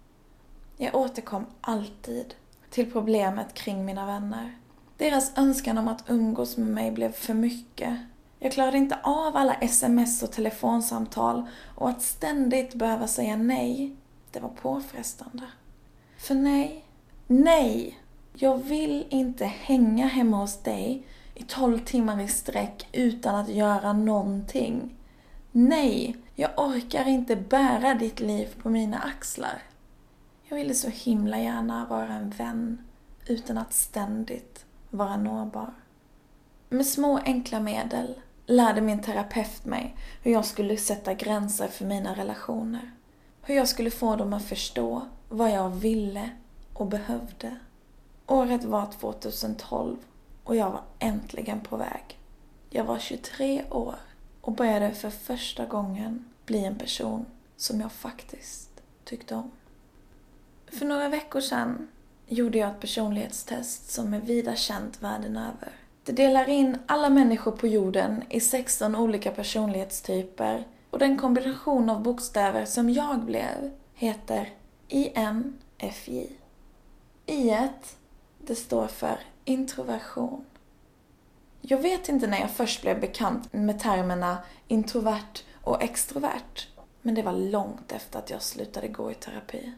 Jag 0.77 0.95
återkom 0.95 1.45
alltid 1.61 2.33
till 2.69 2.91
problemet 2.91 3.53
kring 3.53 3.85
mina 3.85 4.05
vänner. 4.05 4.57
Deras 4.97 5.37
önskan 5.37 5.77
om 5.77 5.87
att 5.87 6.09
umgås 6.09 6.57
med 6.57 6.67
mig 6.67 6.91
blev 6.91 7.11
för 7.11 7.33
mycket. 7.33 7.99
Jag 8.39 8.51
klarade 8.51 8.77
inte 8.77 8.99
av 9.03 9.37
alla 9.37 9.53
sms 9.53 10.23
och 10.23 10.31
telefonsamtal 10.31 11.47
och 11.75 11.89
att 11.89 12.01
ständigt 12.01 12.73
behöva 12.73 13.07
säga 13.07 13.35
nej, 13.35 13.95
det 14.31 14.39
var 14.39 14.49
påfrestande. 14.49 15.43
För 16.17 16.35
nej, 16.35 16.85
nej! 17.27 17.99
Jag 18.33 18.57
vill 18.57 19.05
inte 19.09 19.45
hänga 19.45 20.07
hemma 20.07 20.37
hos 20.37 20.63
dig 20.63 21.05
i 21.35 21.43
tolv 21.43 21.79
timmar 21.79 22.21
i 22.21 22.27
sträck 22.27 22.87
utan 22.91 23.35
att 23.35 23.49
göra 23.49 23.93
någonting. 23.93 24.95
Nej, 25.51 26.17
jag 26.35 26.51
orkar 26.57 27.07
inte 27.07 27.35
bära 27.35 27.93
ditt 27.93 28.19
liv 28.19 28.55
på 28.61 28.69
mina 28.69 28.99
axlar. 28.99 29.61
Jag 30.43 30.57
ville 30.57 30.73
så 30.73 30.89
himla 30.89 31.39
gärna 31.39 31.85
vara 31.85 32.13
en 32.13 32.29
vän 32.29 32.77
utan 33.27 33.57
att 33.57 33.73
ständigt 33.73 34.65
vara 34.89 35.17
nåbar. 35.17 35.73
Med 36.69 36.85
små 36.85 37.17
enkla 37.17 37.59
medel 37.59 38.15
lärde 38.45 38.81
min 38.81 39.01
terapeut 39.01 39.65
mig 39.65 39.95
hur 40.23 40.31
jag 40.31 40.45
skulle 40.45 40.77
sätta 40.77 41.13
gränser 41.13 41.67
för 41.67 41.85
mina 41.85 42.15
relationer. 42.15 42.91
Hur 43.41 43.55
jag 43.55 43.67
skulle 43.67 43.91
få 43.91 44.15
dem 44.15 44.33
att 44.33 44.45
förstå 44.45 45.07
vad 45.29 45.51
jag 45.51 45.69
ville 45.69 46.29
och 46.73 46.87
behövde. 46.87 47.55
Året 48.27 48.63
var 48.63 48.91
2012 48.99 49.97
och 50.43 50.55
jag 50.55 50.69
var 50.69 50.81
äntligen 50.99 51.59
på 51.61 51.77
väg. 51.77 52.19
Jag 52.69 52.83
var 52.83 52.99
23 52.99 53.63
år 53.69 53.95
och 54.41 54.51
började 54.51 54.91
för 54.91 55.09
första 55.09 55.65
gången 55.65 56.25
bli 56.45 56.65
en 56.65 56.77
person 56.77 57.25
som 57.57 57.81
jag 57.81 57.91
faktiskt 57.91 58.69
tyckte 59.03 59.35
om. 59.35 59.51
För 60.67 60.85
några 60.85 61.09
veckor 61.09 61.41
sedan 61.41 61.87
gjorde 62.27 62.57
jag 62.57 62.69
ett 62.71 62.79
personlighetstest 62.79 63.91
som 63.91 64.13
är 64.13 64.19
vida 64.19 64.55
känt 64.55 65.03
världen 65.03 65.37
över. 65.37 65.73
Det 66.03 66.11
delar 66.11 66.49
in 66.49 66.77
alla 66.85 67.09
människor 67.09 67.51
på 67.51 67.67
jorden 67.67 68.23
i 68.29 68.39
16 68.39 68.95
olika 68.95 69.31
personlighetstyper 69.31 70.67
och 70.89 70.99
den 70.99 71.17
kombination 71.17 71.89
av 71.89 72.03
bokstäver 72.03 72.65
som 72.65 72.89
jag 72.89 73.19
blev 73.19 73.71
heter 73.93 74.49
INFJ. 74.87 76.27
I 77.25 77.57
det 78.37 78.55
står 78.55 78.87
för 78.87 79.19
introversion. 79.45 80.45
Jag 81.61 81.77
vet 81.77 82.09
inte 82.09 82.27
när 82.27 82.39
jag 82.39 82.51
först 82.51 82.81
blev 82.81 82.99
bekant 82.99 83.53
med 83.53 83.79
termerna 83.79 84.37
introvert 84.67 85.43
och 85.61 85.83
extrovert. 85.83 86.67
Men 87.01 87.15
det 87.15 87.21
var 87.21 87.33
långt 87.33 87.91
efter 87.91 88.19
att 88.19 88.29
jag 88.29 88.41
slutade 88.41 88.87
gå 88.87 89.11
i 89.11 89.15
terapi. 89.15 89.73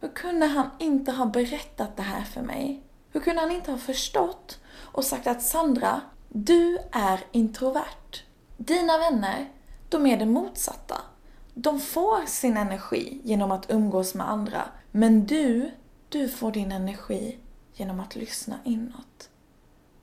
Hur 0.00 0.08
kunde 0.08 0.46
han 0.46 0.70
inte 0.78 1.12
ha 1.12 1.26
berättat 1.26 1.96
det 1.96 2.02
här 2.02 2.24
för 2.24 2.42
mig? 2.42 2.82
Hur 3.12 3.20
kunde 3.20 3.40
han 3.40 3.50
inte 3.50 3.70
ha 3.70 3.78
förstått 3.78 4.60
och 4.76 5.04
sagt 5.04 5.26
att 5.26 5.42
Sandra, 5.42 6.00
du 6.28 6.78
är 6.92 7.20
introvert. 7.32 8.22
Dina 8.56 8.98
vänner, 8.98 9.48
de 9.88 10.06
är 10.06 10.16
det 10.16 10.26
motsatta. 10.26 10.96
De 11.54 11.80
får 11.80 12.26
sin 12.26 12.56
energi 12.56 13.20
genom 13.24 13.50
att 13.50 13.70
umgås 13.70 14.14
med 14.14 14.30
andra. 14.30 14.62
Men 14.90 15.26
du, 15.26 15.70
du 16.08 16.28
får 16.28 16.52
din 16.52 16.72
energi 16.72 17.38
genom 17.80 18.00
att 18.00 18.16
lyssna 18.16 18.58
inåt. 18.64 19.28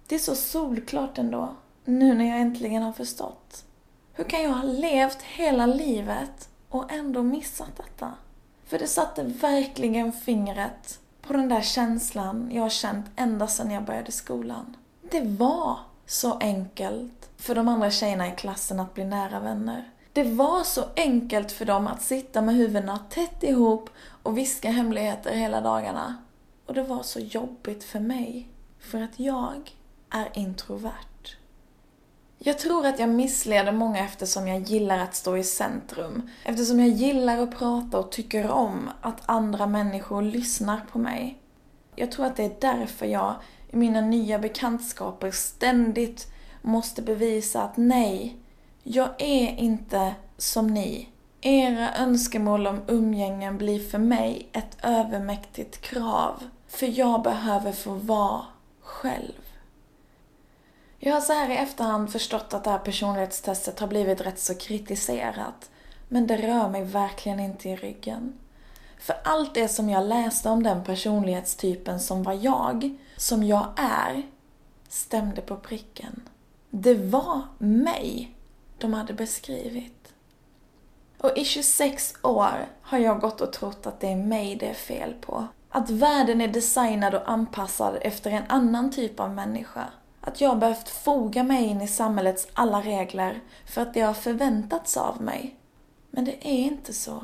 Det 0.08 0.16
är 0.16 0.20
så 0.20 0.36
solklart 0.36 1.18
ändå, 1.18 1.56
nu 1.86 2.14
när 2.14 2.26
jag 2.26 2.40
äntligen 2.40 2.84
har 2.84 2.94
förstått. 2.94 3.66
Hur 4.14 4.24
kan 4.24 4.44
jag 4.44 4.54
ha 4.54 4.64
levt 4.64 5.22
hela 5.22 5.66
livet 5.66 6.50
och 6.70 6.92
ändå 6.92 7.24
missat 7.24 7.78
detta? 7.78 8.14
För 8.66 8.80
det 8.80 8.88
satte 8.88 9.24
verkligen 9.24 10.14
fingret 10.14 11.00
på 11.22 11.34
den 11.34 11.50
där 11.50 11.62
känslan 11.62 12.50
jag 12.54 12.62
har 12.62 12.70
känt 12.70 13.06
ända 13.16 13.48
sedan 13.48 13.72
jag 13.72 13.84
började 13.84 14.12
skolan. 14.12 14.78
Det 15.12 15.22
var 15.22 15.80
så 16.06 16.38
enkelt 16.38 17.30
för 17.38 17.56
de 17.56 17.68
andra 17.68 17.92
tjejerna 17.92 18.28
i 18.28 18.32
klassen 18.32 18.80
att 18.80 18.94
bli 18.94 19.06
nära 19.06 19.40
vänner. 19.40 19.92
Det 20.14 20.24
var 20.24 20.64
så 20.64 20.84
enkelt 20.96 21.52
för 21.52 21.66
dem 21.66 21.88
att 21.88 22.02
sitta 22.02 22.42
med 22.42 22.56
huvudena 22.56 23.00
tätt 23.10 23.44
ihop 23.44 23.90
och 24.24 24.38
viska 24.38 24.72
hemligheter 24.72 25.36
hela 25.36 25.62
dagarna. 25.62 26.16
Och 26.68 26.74
det 26.74 26.84
var 26.84 27.04
så 27.04 27.20
jobbigt 27.20 27.84
för 27.84 28.00
mig, 28.00 28.48
för 28.80 29.02
att 29.02 29.20
jag 29.20 29.72
är 30.10 30.30
introvert. 30.34 31.38
Jag 32.40 32.60
tror 32.60 32.86
att 32.86 33.00
jag 33.00 33.10
missleder 33.10 33.72
många 33.72 34.06
eftersom 34.06 34.48
jag 34.48 34.62
gillar 34.62 35.00
att 35.00 35.16
stå 35.16 35.38
i 35.38 35.44
centrum. 35.44 36.30
Eftersom 36.44 36.80
jag 36.80 36.90
gillar 36.90 37.38
att 37.38 37.58
prata 37.58 38.00
och 38.00 38.12
tycker 38.12 38.50
om 38.52 38.90
att 39.02 39.22
andra 39.26 39.68
människor 39.68 40.22
lyssnar 40.22 40.82
på 40.92 41.00
mig. 41.00 41.38
Jag 41.96 42.12
tror 42.12 42.26
att 42.26 42.36
det 42.36 42.44
är 42.44 42.56
därför 42.62 43.06
jag 43.06 43.36
i 43.70 43.76
mina 43.78 44.02
nya 44.02 44.40
bekantskaper 44.40 45.32
ständigt 45.32 46.28
måste 46.62 47.02
bevisa 47.02 47.62
att 47.62 47.78
nej, 47.78 48.38
jag 48.84 49.10
är 49.18 49.56
inte 49.58 50.16
som 50.38 50.68
ni. 50.68 51.10
Era 51.42 51.96
önskemål 51.96 52.68
om 52.68 52.82
umgängen 52.88 53.58
blir 53.58 53.80
för 53.90 53.98
mig 53.98 54.50
ett 54.52 54.78
övermäktigt 54.84 55.82
krav. 55.82 56.44
För 56.68 57.00
jag 57.00 57.22
behöver 57.22 57.72
få 57.72 57.94
vara 57.94 58.46
själv. 58.82 59.34
Jag 61.00 61.14
har 61.14 61.22
så 61.22 61.34
här 61.34 61.50
i 61.50 61.58
efterhand 61.58 62.12
förstått 62.12 62.54
att 62.54 62.64
det 62.64 62.70
här 62.70 62.80
personlighetstestet 62.80 63.80
har 63.80 63.88
blivit 63.88 64.22
rätt 64.22 64.40
så 64.40 64.56
kritiserat. 64.56 65.70
Men 66.08 66.28
det 66.28 66.38
rör 66.38 66.70
mig 66.70 66.84
verkligen 66.84 67.40
inte 67.40 67.70
i 67.70 67.76
ryggen. 67.76 68.34
För 69.00 69.16
allt 69.24 69.54
det 69.54 69.68
som 69.68 69.90
jag 69.90 70.08
läste 70.08 70.50
om 70.50 70.64
den 70.64 70.84
personlighetstypen 70.84 72.00
som 72.00 72.24
var 72.24 72.34
jag, 72.34 72.98
som 73.18 73.44
jag 73.44 73.68
är, 73.78 74.24
stämde 74.90 75.42
på 75.42 75.56
pricken. 75.56 76.30
Det 76.70 76.94
var 76.94 77.42
mig 77.58 78.36
de 78.78 78.94
hade 78.94 79.14
beskrivit. 79.14 80.14
Och 81.18 81.38
i 81.38 81.46
26 81.46 82.14
år 82.24 82.68
har 82.82 82.98
jag 82.98 83.20
gått 83.22 83.42
och 83.42 83.54
trott 83.54 83.88
att 83.88 84.00
det 84.00 84.08
är 84.08 84.16
mig 84.16 84.56
det 84.56 84.70
är 84.70 84.74
fel 84.74 85.14
på. 85.22 85.48
Att 85.78 85.90
världen 85.90 86.42
är 86.42 86.48
designad 86.48 87.16
och 87.16 87.32
anpassad 87.32 87.98
efter 88.02 88.32
en 88.32 88.44
annan 88.50 88.92
typ 88.92 89.20
av 89.20 89.34
människa. 89.34 89.86
Att 90.22 90.42
jag 90.42 90.60
behövt 90.60 90.90
foga 90.90 91.44
mig 91.44 91.66
in 91.66 91.82
i 91.82 91.88
samhällets 91.88 92.48
alla 92.54 92.82
regler 92.82 93.40
för 93.66 93.82
att 93.82 93.94
det 93.94 94.02
har 94.02 94.14
förväntats 94.14 94.98
av 94.98 95.22
mig. 95.22 95.56
Men 96.12 96.26
det 96.26 96.48
är 96.48 96.58
inte 96.58 96.94
så. 96.94 97.24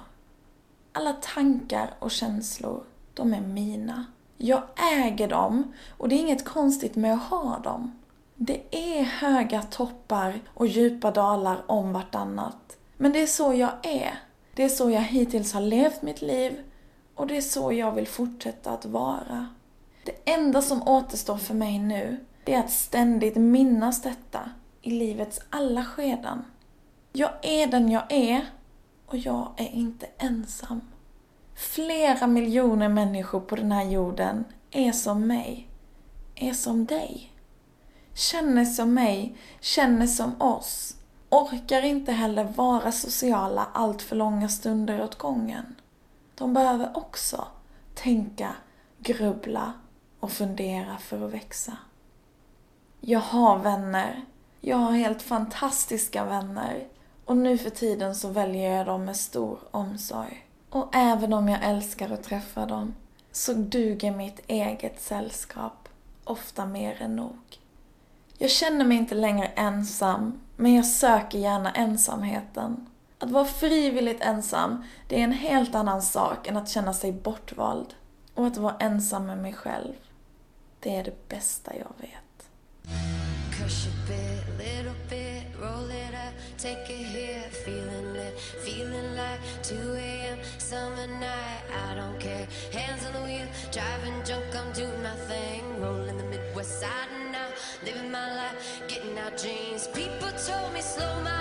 Alla 0.92 1.14
tankar 1.14 1.94
och 2.00 2.12
känslor, 2.12 2.84
de 3.14 3.34
är 3.34 3.42
mina. 3.42 4.06
Jag 4.38 4.64
äger 4.94 5.28
dem 5.28 5.74
och 5.98 6.10
det 6.10 6.16
är 6.16 6.20
inget 6.20 6.46
konstigt 6.46 6.96
med 6.96 7.14
att 7.14 7.24
ha 7.24 7.60
dem. 7.60 8.00
Det 8.36 8.62
är 8.72 9.04
höga 9.04 9.62
toppar 9.62 10.42
och 10.54 10.68
djupa 10.68 11.12
dalar 11.12 11.64
om 11.68 11.94
vartannat. 11.94 12.78
Men 12.98 13.14
det 13.14 13.22
är 13.22 13.28
så 13.28 13.54
jag 13.54 13.72
är. 13.84 14.20
Det 14.56 14.64
är 14.64 14.70
så 14.70 14.90
jag 14.90 15.02
hittills 15.02 15.54
har 15.54 15.62
levt 15.62 16.02
mitt 16.02 16.22
liv 16.22 16.64
och 17.16 17.28
det 17.28 17.38
är 17.38 17.42
så 17.42 17.74
jag 17.74 17.92
vill 17.92 18.08
fortsätta 18.08 18.72
att 18.72 18.86
vara. 18.86 19.48
Det 20.06 20.32
enda 20.32 20.62
som 20.62 20.88
återstår 20.88 21.38
för 21.38 21.54
mig 21.54 21.80
nu, 21.80 22.26
det 22.44 22.54
är 22.54 22.60
att 22.60 22.72
ständigt 22.72 23.36
minnas 23.36 24.02
detta 24.02 24.52
i 24.82 24.92
livets 24.92 25.40
alla 25.50 25.86
skeden. 25.86 26.46
Jag 27.14 27.32
är 27.42 27.68
den 27.68 27.92
jag 27.92 28.04
är 28.10 28.46
och 29.06 29.18
jag 29.18 29.54
är 29.58 29.70
inte 29.70 30.08
ensam. 30.18 30.82
Flera 31.56 32.28
miljoner 32.28 32.90
människor 32.90 33.40
på 33.40 33.56
den 33.56 33.72
här 33.72 33.84
jorden 33.84 34.44
är 34.72 34.92
som 34.92 35.28
mig, 35.28 35.68
är 36.36 36.54
som 36.54 36.86
dig. 36.86 37.32
Känner 38.14 38.66
som 38.66 38.94
mig, 38.94 39.36
känner 39.60 40.08
som 40.08 40.42
oss. 40.42 40.96
Orkar 41.30 41.86
inte 41.86 42.12
heller 42.12 42.44
vara 42.44 42.92
sociala 42.92 43.68
allt 43.74 44.02
för 44.02 44.16
långa 44.16 44.50
stunder 44.50 45.04
åt 45.04 45.18
gången. 45.18 45.76
De 46.36 46.54
behöver 46.54 46.98
också 46.98 47.48
tänka, 47.94 48.56
grubbla 49.00 49.74
och 50.20 50.32
fundera 50.32 50.98
för 50.98 51.26
att 51.26 51.34
växa. 51.34 51.78
Jag 53.02 53.20
har 53.20 53.60
vänner. 53.60 54.26
Jag 54.62 54.78
har 54.78 54.92
helt 54.92 55.22
fantastiska 55.22 56.26
vänner. 56.26 56.88
Och 57.26 57.38
nu 57.38 57.58
för 57.58 57.70
tiden 57.70 58.16
så 58.16 58.28
väljer 58.28 58.78
jag 58.78 58.86
dem 58.86 59.06
med 59.06 59.18
stor 59.18 59.60
omsorg. 59.72 60.48
Och 60.70 60.90
även 60.96 61.34
om 61.34 61.50
jag 61.50 61.64
älskar 61.64 62.10
att 62.10 62.24
träffa 62.24 62.66
dem 62.66 62.94
så 63.32 63.54
duger 63.54 64.12
mitt 64.12 64.40
eget 64.48 65.02
sällskap 65.02 65.90
ofta 66.24 66.66
mer 66.66 67.02
än 67.02 67.16
nog. 67.16 67.60
Jag 68.38 68.50
känner 68.50 68.86
mig 68.86 68.98
inte 68.98 69.16
längre 69.16 69.48
ensam, 69.48 70.40
men 70.56 70.76
jag 70.76 70.86
söker 70.86 71.38
gärna 71.40 71.72
ensamheten. 71.72 72.88
Att 73.24 73.32
vara 73.32 73.46
frivilligt 73.46 74.22
ensam, 74.22 74.84
det 75.08 75.20
är 75.20 75.24
en 75.24 75.32
helt 75.32 75.76
annan 75.76 76.02
sak 76.02 76.48
än 76.48 76.58
att 76.58 76.70
känna 76.70 76.94
sig 76.94 77.12
bortvald. 77.12 77.94
Och 78.34 78.48
att 78.48 78.58
vara 78.58 78.76
ensam 78.80 79.26
med 79.26 79.38
mig 79.38 79.54
själv, 79.54 79.94
det 80.80 80.96
är 80.96 81.04
det 81.04 81.30
bästa 81.30 81.72
jag 81.76 81.92
vet. 81.98 82.50
Living 97.86 98.12
my 98.12 98.36
life, 98.36 98.56
getting 98.88 99.18
out 99.18 99.38
dreams. 99.38 99.88
People 99.94 100.32
told 100.48 100.74
me 100.74 100.82
slow 100.82 101.22
my 101.22 101.33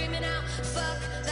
screaming 0.00 0.24
out, 0.24 0.42
fuck 0.64 1.29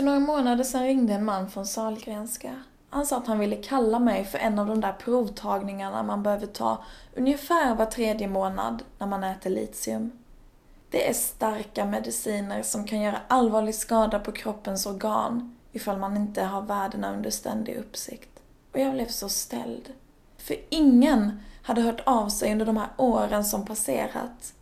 För 0.00 0.04
några 0.04 0.20
månader 0.20 0.64
sedan 0.64 0.82
ringde 0.82 1.14
en 1.14 1.24
man 1.24 1.50
från 1.50 1.66
Salgrenska. 1.66 2.62
Han 2.90 3.06
sa 3.06 3.16
att 3.16 3.26
han 3.26 3.38
ville 3.38 3.56
kalla 3.56 3.98
mig 3.98 4.24
för 4.24 4.38
en 4.38 4.58
av 4.58 4.66
de 4.66 4.80
där 4.80 4.92
provtagningarna 4.92 6.02
man 6.02 6.22
behöver 6.22 6.46
ta 6.46 6.84
ungefär 7.14 7.74
var 7.74 7.86
tredje 7.86 8.28
månad 8.28 8.82
när 8.98 9.06
man 9.06 9.24
äter 9.24 9.50
litium. 9.50 10.12
Det 10.90 11.08
är 11.08 11.12
starka 11.12 11.84
mediciner 11.84 12.62
som 12.62 12.84
kan 12.84 13.00
göra 13.00 13.18
allvarlig 13.28 13.74
skada 13.74 14.18
på 14.18 14.32
kroppens 14.32 14.86
organ 14.86 15.56
ifall 15.72 15.98
man 15.98 16.16
inte 16.16 16.42
har 16.42 16.62
värdena 16.62 17.12
under 17.12 17.30
ständig 17.30 17.76
uppsikt. 17.76 18.40
Och 18.72 18.80
jag 18.80 18.92
blev 18.92 19.08
så 19.08 19.28
ställd. 19.28 19.92
För 20.38 20.56
ingen 20.68 21.40
hade 21.62 21.80
hört 21.80 22.02
av 22.06 22.28
sig 22.28 22.52
under 22.52 22.66
de 22.66 22.76
här 22.76 22.90
åren 22.96 23.44
som 23.44 23.64
passerat. 23.64 24.54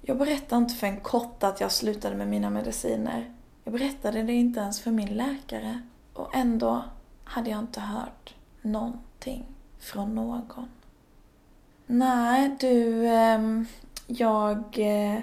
Jag 0.00 0.18
berättade 0.18 0.62
inte 0.62 0.74
för 0.74 0.86
en 0.86 1.00
kotte 1.00 1.48
att 1.48 1.60
jag 1.60 1.72
slutade 1.72 2.16
med 2.16 2.28
mina 2.28 2.50
mediciner. 2.50 3.34
Jag 3.68 3.72
berättade 3.72 4.22
det 4.22 4.32
inte 4.32 4.60
ens 4.60 4.80
för 4.80 4.90
min 4.90 5.16
läkare. 5.16 5.82
Och 6.12 6.36
ändå 6.36 6.84
hade 7.24 7.50
jag 7.50 7.58
inte 7.58 7.80
hört 7.80 8.34
någonting 8.62 9.46
från 9.78 10.14
någon. 10.14 10.68
Nej, 11.86 12.56
du, 12.60 13.06
ehm, 13.06 13.66
jag... 14.06 14.78
Eh, 14.78 15.20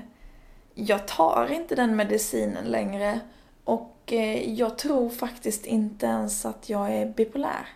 jag 0.73 1.07
tar 1.07 1.51
inte 1.51 1.75
den 1.75 1.95
medicinen 1.95 2.65
längre. 2.65 3.19
Och 3.63 4.13
eh, 4.13 4.53
jag 4.53 4.77
tror 4.77 5.09
faktiskt 5.09 5.65
inte 5.65 6.05
ens 6.05 6.45
att 6.45 6.69
jag 6.69 6.91
är 6.91 7.05
bipolär. 7.05 7.67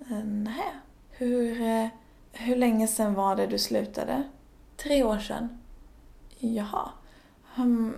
Eh, 0.00 0.24
Nej. 0.24 0.72
Hur, 1.10 1.56
hur 2.32 2.56
länge 2.56 2.86
sedan 2.86 3.14
var 3.14 3.36
det 3.36 3.46
du 3.46 3.58
slutade? 3.58 4.22
Tre 4.76 5.04
år 5.04 5.18
sedan. 5.18 5.60
Jaha. 6.38 6.88
Hm, 7.54 7.94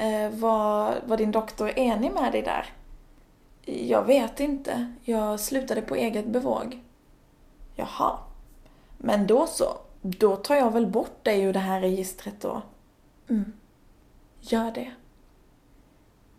Eh, 0.00 0.30
var, 0.30 1.00
var 1.06 1.16
din 1.16 1.32
doktor 1.32 1.78
enig 1.78 2.12
med 2.12 2.32
dig 2.32 2.42
där? 2.42 2.66
Jag 3.64 4.04
vet 4.04 4.40
inte. 4.40 4.94
Jag 5.02 5.40
slutade 5.40 5.82
på 5.82 5.94
eget 5.94 6.26
bevåg. 6.26 6.80
Jaha. 7.74 8.18
Men 8.98 9.26
då 9.26 9.46
så. 9.46 9.78
Då 10.02 10.36
tar 10.36 10.56
jag 10.56 10.72
väl 10.72 10.86
bort 10.86 11.24
dig 11.24 11.42
ur 11.42 11.52
det 11.52 11.58
här 11.58 11.80
registret 11.80 12.40
då. 12.40 12.62
Mm. 13.28 13.52
Gör 14.40 14.70
det. 14.70 14.92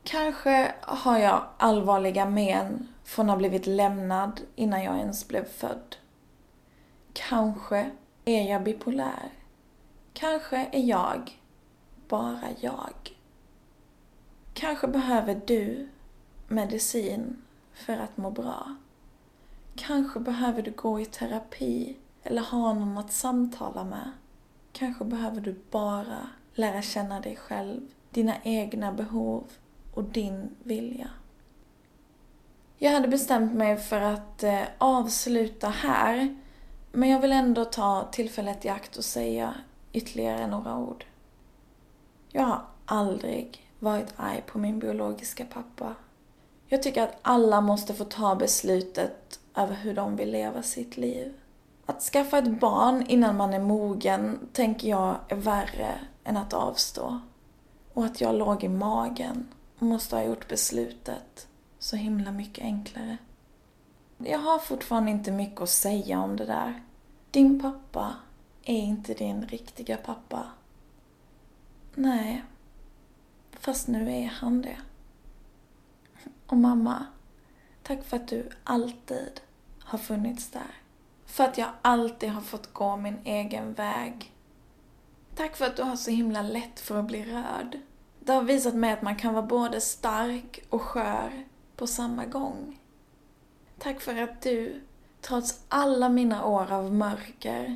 Kanske 0.03 0.73
har 0.81 1.17
jag 1.17 1.43
allvarliga 1.57 2.25
men 2.25 2.87
från 3.03 3.25
att 3.25 3.33
ha 3.33 3.37
blivit 3.37 3.67
lämnad 3.67 4.41
innan 4.55 4.83
jag 4.83 4.97
ens 4.97 5.27
blev 5.27 5.45
född. 5.45 5.95
Kanske 7.13 7.91
är 8.25 8.49
jag 8.51 8.63
bipolär. 8.63 9.31
Kanske 10.13 10.69
är 10.71 10.83
jag 10.83 11.39
bara 12.07 12.47
jag. 12.59 13.20
Kanske 14.61 14.87
behöver 14.87 15.41
du 15.45 15.87
medicin 16.47 17.41
för 17.73 17.93
att 17.93 18.17
må 18.17 18.31
bra. 18.31 18.75
Kanske 19.75 20.19
behöver 20.19 20.61
du 20.61 20.71
gå 20.71 20.99
i 20.99 21.05
terapi 21.05 21.97
eller 22.23 22.41
ha 22.41 22.73
någon 22.73 22.97
att 22.97 23.11
samtala 23.11 23.83
med. 23.83 24.11
Kanske 24.71 25.05
behöver 25.05 25.41
du 25.41 25.55
bara 25.71 26.29
lära 26.53 26.81
känna 26.81 27.19
dig 27.19 27.35
själv, 27.35 27.81
dina 28.09 28.35
egna 28.43 28.91
behov 28.91 29.43
och 29.93 30.03
din 30.03 30.49
vilja. 30.63 31.09
Jag 32.77 32.91
hade 32.91 33.07
bestämt 33.07 33.53
mig 33.53 33.77
för 33.77 34.01
att 34.01 34.43
eh, 34.43 34.61
avsluta 34.77 35.69
här, 35.69 36.37
men 36.91 37.09
jag 37.09 37.19
vill 37.19 37.31
ändå 37.31 37.65
ta 37.65 38.09
tillfället 38.11 38.65
i 38.65 38.69
akt 38.69 38.97
och 38.97 39.05
säga 39.05 39.53
ytterligare 39.93 40.47
några 40.47 40.77
ord. 40.77 41.05
Jag 42.31 42.43
har 42.43 42.61
aldrig 42.85 43.70
varit 43.81 44.13
arg 44.15 44.43
på 44.47 44.57
min 44.57 44.79
biologiska 44.79 45.45
pappa. 45.45 45.95
Jag 46.67 46.83
tycker 46.83 47.03
att 47.03 47.19
alla 47.21 47.61
måste 47.61 47.93
få 47.93 48.05
ta 48.05 48.35
beslutet 48.35 49.39
över 49.55 49.75
hur 49.75 49.93
de 49.93 50.15
vill 50.15 50.31
leva 50.31 50.63
sitt 50.63 50.97
liv. 50.97 51.33
Att 51.85 52.01
skaffa 52.01 52.37
ett 52.37 52.59
barn 52.59 53.05
innan 53.07 53.37
man 53.37 53.53
är 53.53 53.59
mogen 53.59 54.39
tänker 54.53 54.89
jag 54.89 55.15
är 55.27 55.35
värre 55.35 55.93
än 56.23 56.37
att 56.37 56.53
avstå. 56.53 57.19
Och 57.93 58.05
att 58.05 58.21
jag 58.21 58.35
låg 58.35 58.63
i 58.63 58.69
magen 58.69 59.47
och 59.79 59.85
måste 59.85 60.15
ha 60.15 60.23
gjort 60.23 60.47
beslutet 60.47 61.47
så 61.79 61.95
himla 61.95 62.31
mycket 62.31 62.63
enklare. 62.63 63.17
Jag 64.17 64.39
har 64.39 64.59
fortfarande 64.59 65.11
inte 65.11 65.31
mycket 65.31 65.61
att 65.61 65.69
säga 65.69 66.19
om 66.19 66.35
det 66.35 66.45
där. 66.45 66.83
Din 67.31 67.61
pappa 67.61 68.15
är 68.63 68.79
inte 68.79 69.13
din 69.13 69.45
riktiga 69.45 69.97
pappa. 69.97 70.43
Nej, 71.95 72.43
fast 73.61 73.87
nu 73.87 74.11
är 74.11 74.27
han 74.27 74.61
det. 74.61 74.77
Och 76.47 76.57
mamma, 76.57 77.05
tack 77.83 78.03
för 78.03 78.17
att 78.17 78.27
du 78.27 78.49
alltid 78.63 79.41
har 79.79 79.97
funnits 79.97 80.49
där. 80.49 80.75
För 81.25 81.43
att 81.43 81.57
jag 81.57 81.69
alltid 81.81 82.29
har 82.29 82.41
fått 82.41 82.73
gå 82.73 82.97
min 82.97 83.17
egen 83.23 83.73
väg. 83.73 84.33
Tack 85.35 85.55
för 85.55 85.65
att 85.65 85.75
du 85.77 85.83
har 85.83 85.95
så 85.95 86.11
himla 86.11 86.41
lätt 86.41 86.79
för 86.79 86.99
att 86.99 87.05
bli 87.05 87.25
rörd. 87.25 87.79
Det 88.19 88.33
har 88.33 88.43
visat 88.43 88.75
mig 88.75 88.91
att 88.91 89.01
man 89.01 89.15
kan 89.15 89.33
vara 89.33 89.45
både 89.45 89.81
stark 89.81 90.63
och 90.69 90.81
skör 90.81 91.45
på 91.75 91.87
samma 91.87 92.25
gång. 92.25 92.79
Tack 93.77 94.01
för 94.01 94.21
att 94.21 94.41
du, 94.41 94.81
trots 95.21 95.63
alla 95.67 96.09
mina 96.09 96.45
år 96.45 96.71
av 96.71 96.93
mörker, 96.93 97.75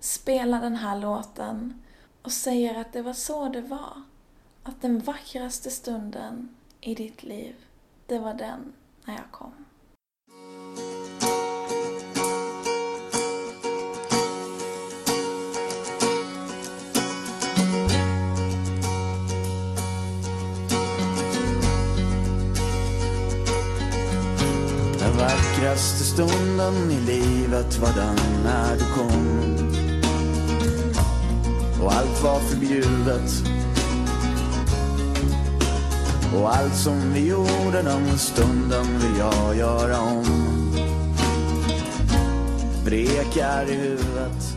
spelar 0.00 0.60
den 0.60 0.76
här 0.76 0.98
låten 0.98 1.82
och 2.22 2.32
säger 2.32 2.80
att 2.80 2.92
det 2.92 3.02
var 3.02 3.12
så 3.12 3.48
det 3.48 3.62
var. 3.62 4.02
Att 4.68 4.82
den 4.82 4.98
vackraste 4.98 5.70
stunden 5.70 6.48
i 6.80 6.94
ditt 6.94 7.22
liv, 7.22 7.54
det 8.06 8.18
var 8.18 8.34
den 8.34 8.72
när 9.04 9.14
jag 9.14 9.30
kom. 9.30 9.52
Den 24.98 25.16
vackraste 25.18 26.04
stunden 26.04 26.90
i 26.90 27.00
livet 27.00 27.78
var 27.78 27.94
den 27.94 28.42
när 28.44 28.76
du 28.76 28.84
kom 28.94 29.46
Och 31.84 31.92
allt 31.92 32.22
var 32.22 32.40
förbjudet 32.40 33.56
och 36.36 36.56
allt 36.56 36.74
som 36.74 37.12
vi 37.12 37.28
gjorde 37.28 37.82
den 37.82 38.18
stunden 38.18 38.98
vill 38.98 39.18
jag 39.18 39.56
göra 39.56 40.00
om. 40.00 40.24
Vrekar 42.84 43.70
i 43.70 43.74
huvudet. 43.74 44.55